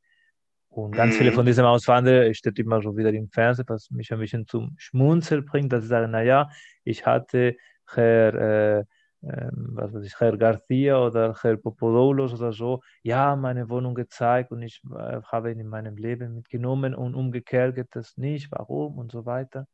Und 0.76 0.92
ganz 0.92 1.14
mhm. 1.14 1.18
viele 1.18 1.32
von 1.32 1.46
diesen 1.46 1.64
Auswanderern 1.64 2.34
steht 2.34 2.58
immer 2.58 2.82
so 2.82 2.96
wieder 2.96 3.12
im 3.12 3.28
Fernsehen, 3.28 3.66
was 3.68 3.90
mich 3.90 4.12
ein 4.12 4.18
bisschen 4.18 4.46
zum 4.46 4.74
Schmunzel 4.78 5.42
bringt, 5.42 5.72
dass 5.72 5.82
sie 5.82 5.88
sagen, 5.88 6.10
naja, 6.10 6.50
ich 6.84 7.06
hatte 7.06 7.56
Herr 7.86 8.34
äh, 8.80 8.84
ähm, 9.26 9.70
was 9.72 9.92
weiß 9.94 10.04
ich, 10.04 10.20
Herr 10.20 10.36
Garcia 10.36 10.98
oder 10.98 11.34
Herr 11.40 11.56
Popodoulos 11.56 12.34
oder 12.34 12.52
so, 12.52 12.82
ja, 13.02 13.36
meine 13.36 13.70
Wohnung 13.70 13.94
gezeigt 13.94 14.50
und 14.52 14.60
ich 14.62 14.82
äh, 14.84 15.22
habe 15.22 15.50
ihn 15.50 15.60
in 15.60 15.68
meinem 15.68 15.96
Leben 15.96 16.34
mitgenommen 16.34 16.94
und 16.94 17.14
umgekehrt 17.14 17.74
geht 17.74 17.88
das 17.92 18.16
nicht, 18.18 18.50
warum 18.52 18.98
und 18.98 19.12
so 19.12 19.24
weiter. 19.24 19.66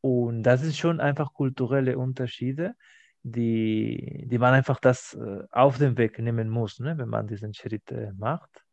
Und 0.00 0.42
das 0.42 0.62
ist 0.62 0.78
schon 0.78 1.00
einfach 1.00 1.32
kulturelle 1.32 1.98
Unterschiede, 1.98 2.74
die, 3.22 4.24
die 4.26 4.38
man 4.38 4.54
einfach 4.54 4.80
das 4.80 5.14
äh, 5.14 5.44
auf 5.52 5.78
den 5.78 5.96
Weg 5.96 6.18
nehmen 6.18 6.48
muss, 6.48 6.80
ne, 6.80 6.98
wenn 6.98 7.08
man 7.08 7.28
diesen 7.28 7.54
Schritt 7.54 7.90
äh, 7.92 8.12
macht. 8.16 8.64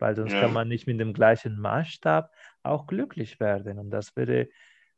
Weil 0.00 0.16
sonst 0.16 0.32
ja. 0.32 0.40
kann 0.40 0.52
man 0.52 0.68
nicht 0.68 0.86
mit 0.86 0.98
dem 0.98 1.12
gleichen 1.12 1.58
Maßstab 1.60 2.30
auch 2.62 2.86
glücklich 2.86 3.38
werden. 3.40 3.78
Und 3.78 3.90
das 3.90 4.14
wäre 4.16 4.48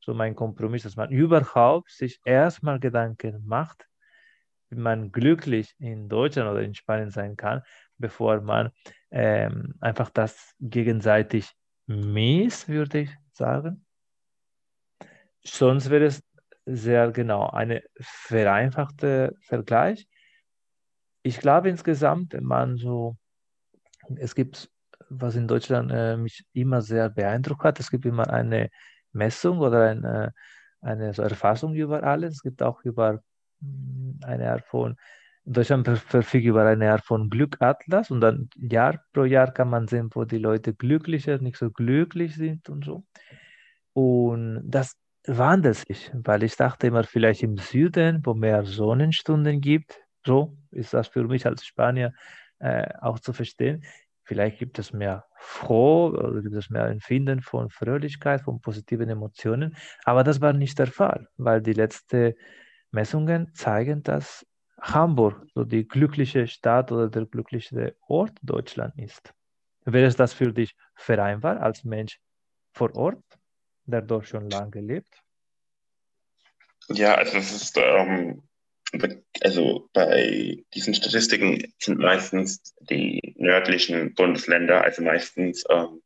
so 0.01 0.15
mein 0.15 0.35
Kompromiss, 0.35 0.83
dass 0.83 0.97
man 0.97 1.11
überhaupt 1.11 1.91
sich 1.91 2.21
erstmal 2.25 2.81
Gedanken 2.81 3.47
macht, 3.47 3.87
wie 4.71 4.79
man 4.79 5.13
glücklich 5.13 5.75
in 5.79 6.09
Deutschland 6.09 6.51
oder 6.51 6.63
in 6.63 6.75
Spanien 6.75 7.11
sein 7.11 7.37
kann, 7.37 7.63
bevor 7.99 8.41
man 8.41 8.71
ähm, 9.11 9.75
einfach 9.81 10.11
das 10.11 10.55
gegenseitig 10.61 11.53
misst, 11.87 12.69
würde 12.69 13.01
ich 13.01 13.11
sagen. 13.33 13.85
Sonst 15.45 15.91
wäre 15.91 16.07
es 16.07 16.23
sehr 16.65 17.11
genau 17.11 17.49
eine 17.51 17.83
vereinfachte 18.01 19.37
Vergleich. 19.41 20.09
Ich 21.23 21.39
glaube 21.39 21.69
insgesamt, 21.69 22.33
wenn 22.33 22.45
man 22.45 22.77
so, 22.77 23.17
es 24.17 24.35
gibt, 24.35 24.71
was 25.21 25.37
in 25.37 25.49
Deutschland 25.49 25.91
äh, 25.93 26.17
mich 26.17 26.45
immer 26.53 26.83
sehr 26.83 27.11
beeindruckt 27.11 27.65
hat, 27.65 27.81
es 27.81 27.91
gibt 27.91 28.07
immer 28.07 28.29
eine 28.31 28.71
Messung 29.13 29.59
oder 29.59 29.91
eine, 29.91 30.35
eine 30.81 31.13
so 31.15 31.23
Erfassung 31.23 31.75
über 31.75 32.03
alles. 32.03 32.37
Es 32.37 32.43
gibt 32.43 32.63
auch 32.63 32.83
über 32.85 33.23
eine 34.23 34.51
Art 34.53 34.65
von, 34.67 34.97
Deutschland 35.45 35.89
verfügt 35.89 36.45
über 36.45 36.65
eine 36.67 36.93
Art 36.93 37.05
von 37.05 37.29
Glückatlas 37.29 38.11
und 38.11 38.21
dann 38.21 38.49
Jahr 38.57 39.03
pro 39.13 39.25
Jahr 39.25 39.53
kann 39.53 39.69
man 39.71 39.89
sehen, 39.89 40.09
wo 40.13 40.25
die 40.25 40.39
Leute 40.39 40.73
glücklicher, 40.73 41.39
nicht 41.39 41.57
so 41.57 41.71
glücklich 41.71 42.37
sind 42.37 42.69
und 42.69 42.85
so. 42.85 43.05
Und 43.93 44.63
das 44.65 44.97
wandelt 45.27 45.77
sich, 45.77 46.11
weil 46.15 46.45
ich 46.45 46.57
dachte 46.57 46.87
immer, 46.87 47.05
vielleicht 47.05 47.43
im 47.43 47.57
Süden, 47.59 48.21
wo 48.25 48.35
mehr 48.35 48.65
Sonnenstunden 48.65 49.61
gibt, 49.61 50.01
so 50.25 50.57
ist 50.71 50.95
das 50.95 51.09
für 51.09 51.25
mich 51.25 51.47
als 51.47 51.65
Spanier 51.67 52.13
äh, 52.61 52.89
auch 53.01 53.19
zu 53.19 53.33
verstehen. 53.33 53.83
Vielleicht 54.25 54.59
gibt 54.59 54.79
es 54.79 54.93
mehr 54.93 55.25
Froh 55.37 56.09
oder 56.11 56.43
gibt 56.43 56.55
es 56.55 56.71
mehr 56.71 56.87
Empfinden 56.87 57.43
von 57.43 57.71
Fröhlichkeit, 57.71 58.43
von 58.43 58.61
positiven 58.61 59.09
Emotionen. 59.09 59.77
Aber 60.05 60.25
das 60.25 60.41
war 60.41 60.53
nicht 60.53 60.79
der 60.79 60.87
Fall, 60.87 61.29
weil 61.37 61.61
die 61.61 61.73
letzten 61.73 62.35
Messungen 62.93 63.53
zeigen, 63.55 64.03
dass 64.03 64.47
Hamburg 64.81 65.47
so 65.55 65.65
die 65.65 65.87
glückliche 65.87 66.47
Stadt 66.47 66.93
oder 66.93 67.09
der 67.09 67.27
glücklichste 67.27 67.97
Ort 68.07 68.39
Deutschland 68.43 68.99
ist. 68.99 69.33
Wäre 69.85 70.07
es 70.07 70.17
das 70.17 70.33
für 70.35 70.53
dich 70.53 70.75
vereinbar 70.95 71.61
als 71.61 71.85
Mensch 71.85 72.21
vor 72.73 72.95
Ort, 72.97 73.25
der 73.87 74.03
dort 74.03 74.27
schon 74.29 74.49
lange 74.51 74.81
lebt? 74.81 75.23
Ja, 76.89 77.15
also 77.15 77.39
es 77.39 77.53
ist, 77.53 77.79
ähm, 77.79 78.43
also 79.43 79.89
bei 79.93 80.65
diesen 80.75 80.95
Statistiken 80.95 81.73
sind 81.79 81.99
meistens 81.99 82.75
die 82.81 83.35
nördlichen 83.37 84.15
Bundesländer, 84.15 84.85
also 84.85 85.03
meistens 85.03 85.65
ähm, 85.71 86.03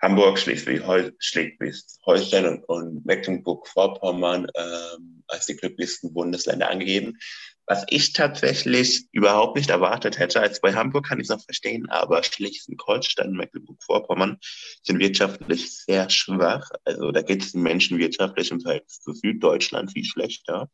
Hamburg, 0.00 0.38
Schleswig-Holstein 0.38 2.46
und, 2.46 2.64
und 2.64 3.04
Mecklenburg-Vorpommern 3.04 4.46
ähm, 4.54 5.24
als 5.26 5.46
die 5.46 5.56
glücklichsten 5.56 6.12
Bundesländer 6.12 6.70
angegeben. 6.70 7.18
Was 7.66 7.84
ich 7.90 8.12
tatsächlich 8.14 9.06
überhaupt 9.12 9.56
nicht 9.56 9.70
erwartet 9.70 10.18
hätte, 10.18 10.40
als 10.40 10.60
bei 10.60 10.72
Hamburg 10.72 11.06
kann 11.06 11.20
ich 11.20 11.24
es 11.24 11.30
noch 11.30 11.44
verstehen, 11.44 11.90
aber 11.90 12.22
Schleswig-Holstein 12.22 13.28
und 13.28 13.36
Mecklenburg-Vorpommern 13.36 14.38
sind 14.82 15.00
wirtschaftlich 15.00 15.76
sehr 15.76 16.08
schwach. 16.08 16.70
Also 16.84 17.10
da 17.10 17.22
geht 17.22 17.42
es 17.42 17.52
den 17.52 17.62
Menschen 17.62 17.98
wirtschaftlich 17.98 18.52
im 18.52 18.60
Verhältnis 18.60 19.00
zu 19.00 19.12
Süddeutschland 19.12 19.92
viel 19.92 20.04
schlechter. 20.04 20.70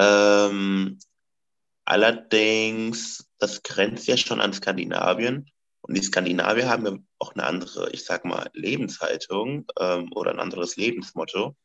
Ähm, 0.00 0.98
allerdings, 1.84 3.28
das 3.38 3.62
grenzt 3.62 4.06
ja 4.06 4.16
schon 4.16 4.40
an 4.40 4.52
Skandinavien. 4.52 5.50
Und 5.82 5.96
die 5.96 6.02
Skandinavier 6.02 6.68
haben 6.68 6.86
ja 6.86 6.96
auch 7.18 7.34
eine 7.34 7.44
andere, 7.44 7.90
ich 7.90 8.04
sag 8.04 8.24
mal, 8.24 8.50
Lebenshaltung 8.54 9.66
ähm, 9.78 10.10
oder 10.14 10.30
ein 10.30 10.40
anderes 10.40 10.76
Lebensmotto. 10.76 11.56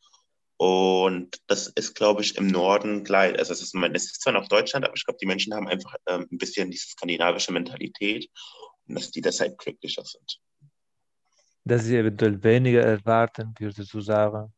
Und 0.58 1.42
das 1.48 1.68
ist, 1.68 1.96
glaube 1.96 2.22
ich, 2.22 2.38
im 2.38 2.48
Norden 2.48 3.04
gleich. 3.04 3.38
Also 3.38 3.54
es 3.54 3.62
ist, 3.62 3.76
es 3.76 4.06
ist 4.06 4.22
zwar 4.22 4.34
noch 4.34 4.48
Deutschland, 4.48 4.86
aber 4.86 4.96
ich 4.96 5.06
glaube, 5.06 5.20
die 5.22 5.26
Menschen 5.26 5.54
haben 5.54 5.68
einfach 5.68 5.96
ähm, 6.08 6.28
ein 6.32 6.38
bisschen 6.38 6.72
diese 6.72 6.88
skandinavische 6.90 7.52
Mentalität 7.52 8.30
und 8.88 8.96
dass 8.96 9.12
die 9.12 9.22
deshalb 9.22 9.58
glücklicher 9.58 10.04
sind. 10.06 10.40
Dass 11.66 11.84
sie 11.84 11.98
eventuell 11.98 12.42
weniger 12.42 12.82
erwarten, 12.84 13.54
würdest 13.60 13.94
du 13.94 14.00
sagen? 14.00 14.54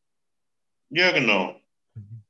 Ja, 0.90 1.10
genau. 1.10 1.60
Mhm. 1.94 2.22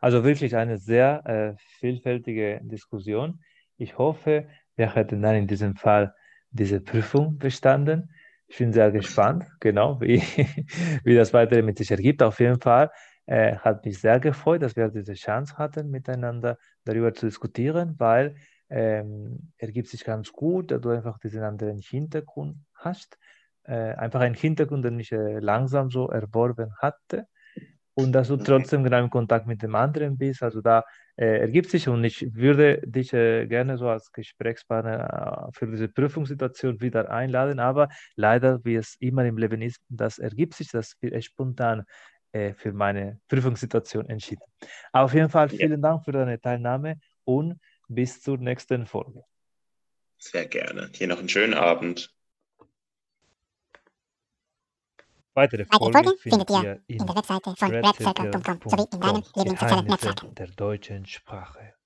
Also 0.00 0.24
wirklich 0.24 0.54
eine 0.56 0.78
sehr 0.78 1.26
äh, 1.26 1.54
vielfältige 1.78 2.60
Diskussion. 2.62 3.40
Ich 3.76 3.98
hoffe, 3.98 4.48
wir 4.76 4.94
hätten 4.94 5.22
dann 5.22 5.34
in 5.36 5.46
diesem 5.46 5.76
Fall 5.76 6.14
diese 6.50 6.80
Prüfung 6.80 7.38
bestanden. 7.38 8.10
Ich 8.46 8.58
bin 8.58 8.72
sehr 8.72 8.90
gespannt, 8.90 9.44
genau, 9.60 10.00
wie, 10.00 10.20
wie 11.04 11.14
das 11.14 11.32
weitere 11.32 11.62
mit 11.62 11.78
sich 11.78 11.90
ergibt. 11.90 12.22
Auf 12.22 12.40
jeden 12.40 12.60
Fall 12.60 12.90
äh, 13.26 13.56
hat 13.56 13.84
mich 13.84 14.00
sehr 14.00 14.20
gefreut, 14.20 14.62
dass 14.62 14.76
wir 14.76 14.88
diese 14.88 15.14
Chance 15.14 15.56
hatten, 15.58 15.90
miteinander 15.90 16.58
darüber 16.84 17.12
zu 17.12 17.26
diskutieren, 17.26 17.94
weil 17.98 18.36
ähm, 18.70 19.52
ergibt 19.56 19.88
sich 19.88 20.04
ganz 20.04 20.32
gut, 20.32 20.70
dass 20.70 20.80
du 20.80 20.90
einfach 20.90 21.18
diesen 21.18 21.42
anderen 21.42 21.78
Hintergrund 21.78 22.56
hast. 22.74 23.18
Äh, 23.64 23.94
einfach 23.94 24.20
einen 24.20 24.34
Hintergrund, 24.34 24.84
den 24.84 24.98
ich 25.00 25.12
äh, 25.12 25.40
langsam 25.40 25.90
so 25.90 26.08
erworben 26.08 26.72
hatte 26.78 27.26
und 27.98 28.12
dass 28.12 28.28
du 28.28 28.36
mhm. 28.36 28.44
trotzdem 28.44 28.84
genau 28.84 29.00
im 29.00 29.10
Kontakt 29.10 29.48
mit 29.48 29.60
dem 29.60 29.74
anderen 29.74 30.16
bist. 30.16 30.40
Also 30.44 30.60
da 30.60 30.84
äh, 31.16 31.40
ergibt 31.40 31.68
sich 31.68 31.88
und 31.88 32.04
ich 32.04 32.32
würde 32.32 32.80
dich 32.86 33.12
äh, 33.12 33.46
gerne 33.46 33.76
so 33.76 33.88
als 33.88 34.12
Gesprächspartner 34.12 35.48
äh, 35.48 35.52
für 35.52 35.66
diese 35.66 35.88
Prüfungssituation 35.88 36.80
wieder 36.80 37.10
einladen, 37.10 37.58
aber 37.58 37.88
leider, 38.14 38.64
wie 38.64 38.76
es 38.76 38.94
immer 39.00 39.24
im 39.24 39.36
Leben 39.36 39.62
ist, 39.62 39.80
das 39.88 40.20
ergibt 40.20 40.54
sich, 40.54 40.68
das 40.68 40.94
wird 41.00 41.24
spontan 41.24 41.84
äh, 42.30 42.54
für 42.54 42.72
meine 42.72 43.18
Prüfungssituation 43.26 44.08
entschieden. 44.08 44.44
Auf 44.92 45.12
jeden 45.12 45.28
Fall 45.28 45.48
vielen 45.48 45.82
ja. 45.82 45.88
Dank 45.88 46.04
für 46.04 46.12
deine 46.12 46.40
Teilnahme 46.40 47.00
und 47.24 47.58
bis 47.88 48.22
zur 48.22 48.38
nächsten 48.38 48.86
Folge. 48.86 49.24
Sehr 50.18 50.46
gerne. 50.46 50.88
Hier 50.94 51.08
noch 51.08 51.18
einen 51.18 51.28
schönen 51.28 51.54
Abend. 51.54 52.14
Weitere 55.38 55.64
Folgen 55.66 56.18
findet 56.18 56.50
ihr 56.50 56.80
in 56.88 57.06
der 57.06 57.14
Webseite 57.14 57.54
von 57.56 57.70
redcircle.com 57.70 58.60
sowie 58.66 58.86
in 58.92 59.00
deinem 59.00 59.22
Lieblingssozialen 59.36 59.86
Netzwerk 59.86 60.34
der 60.34 60.48
deutschen 60.48 61.06
Sprache. 61.06 61.77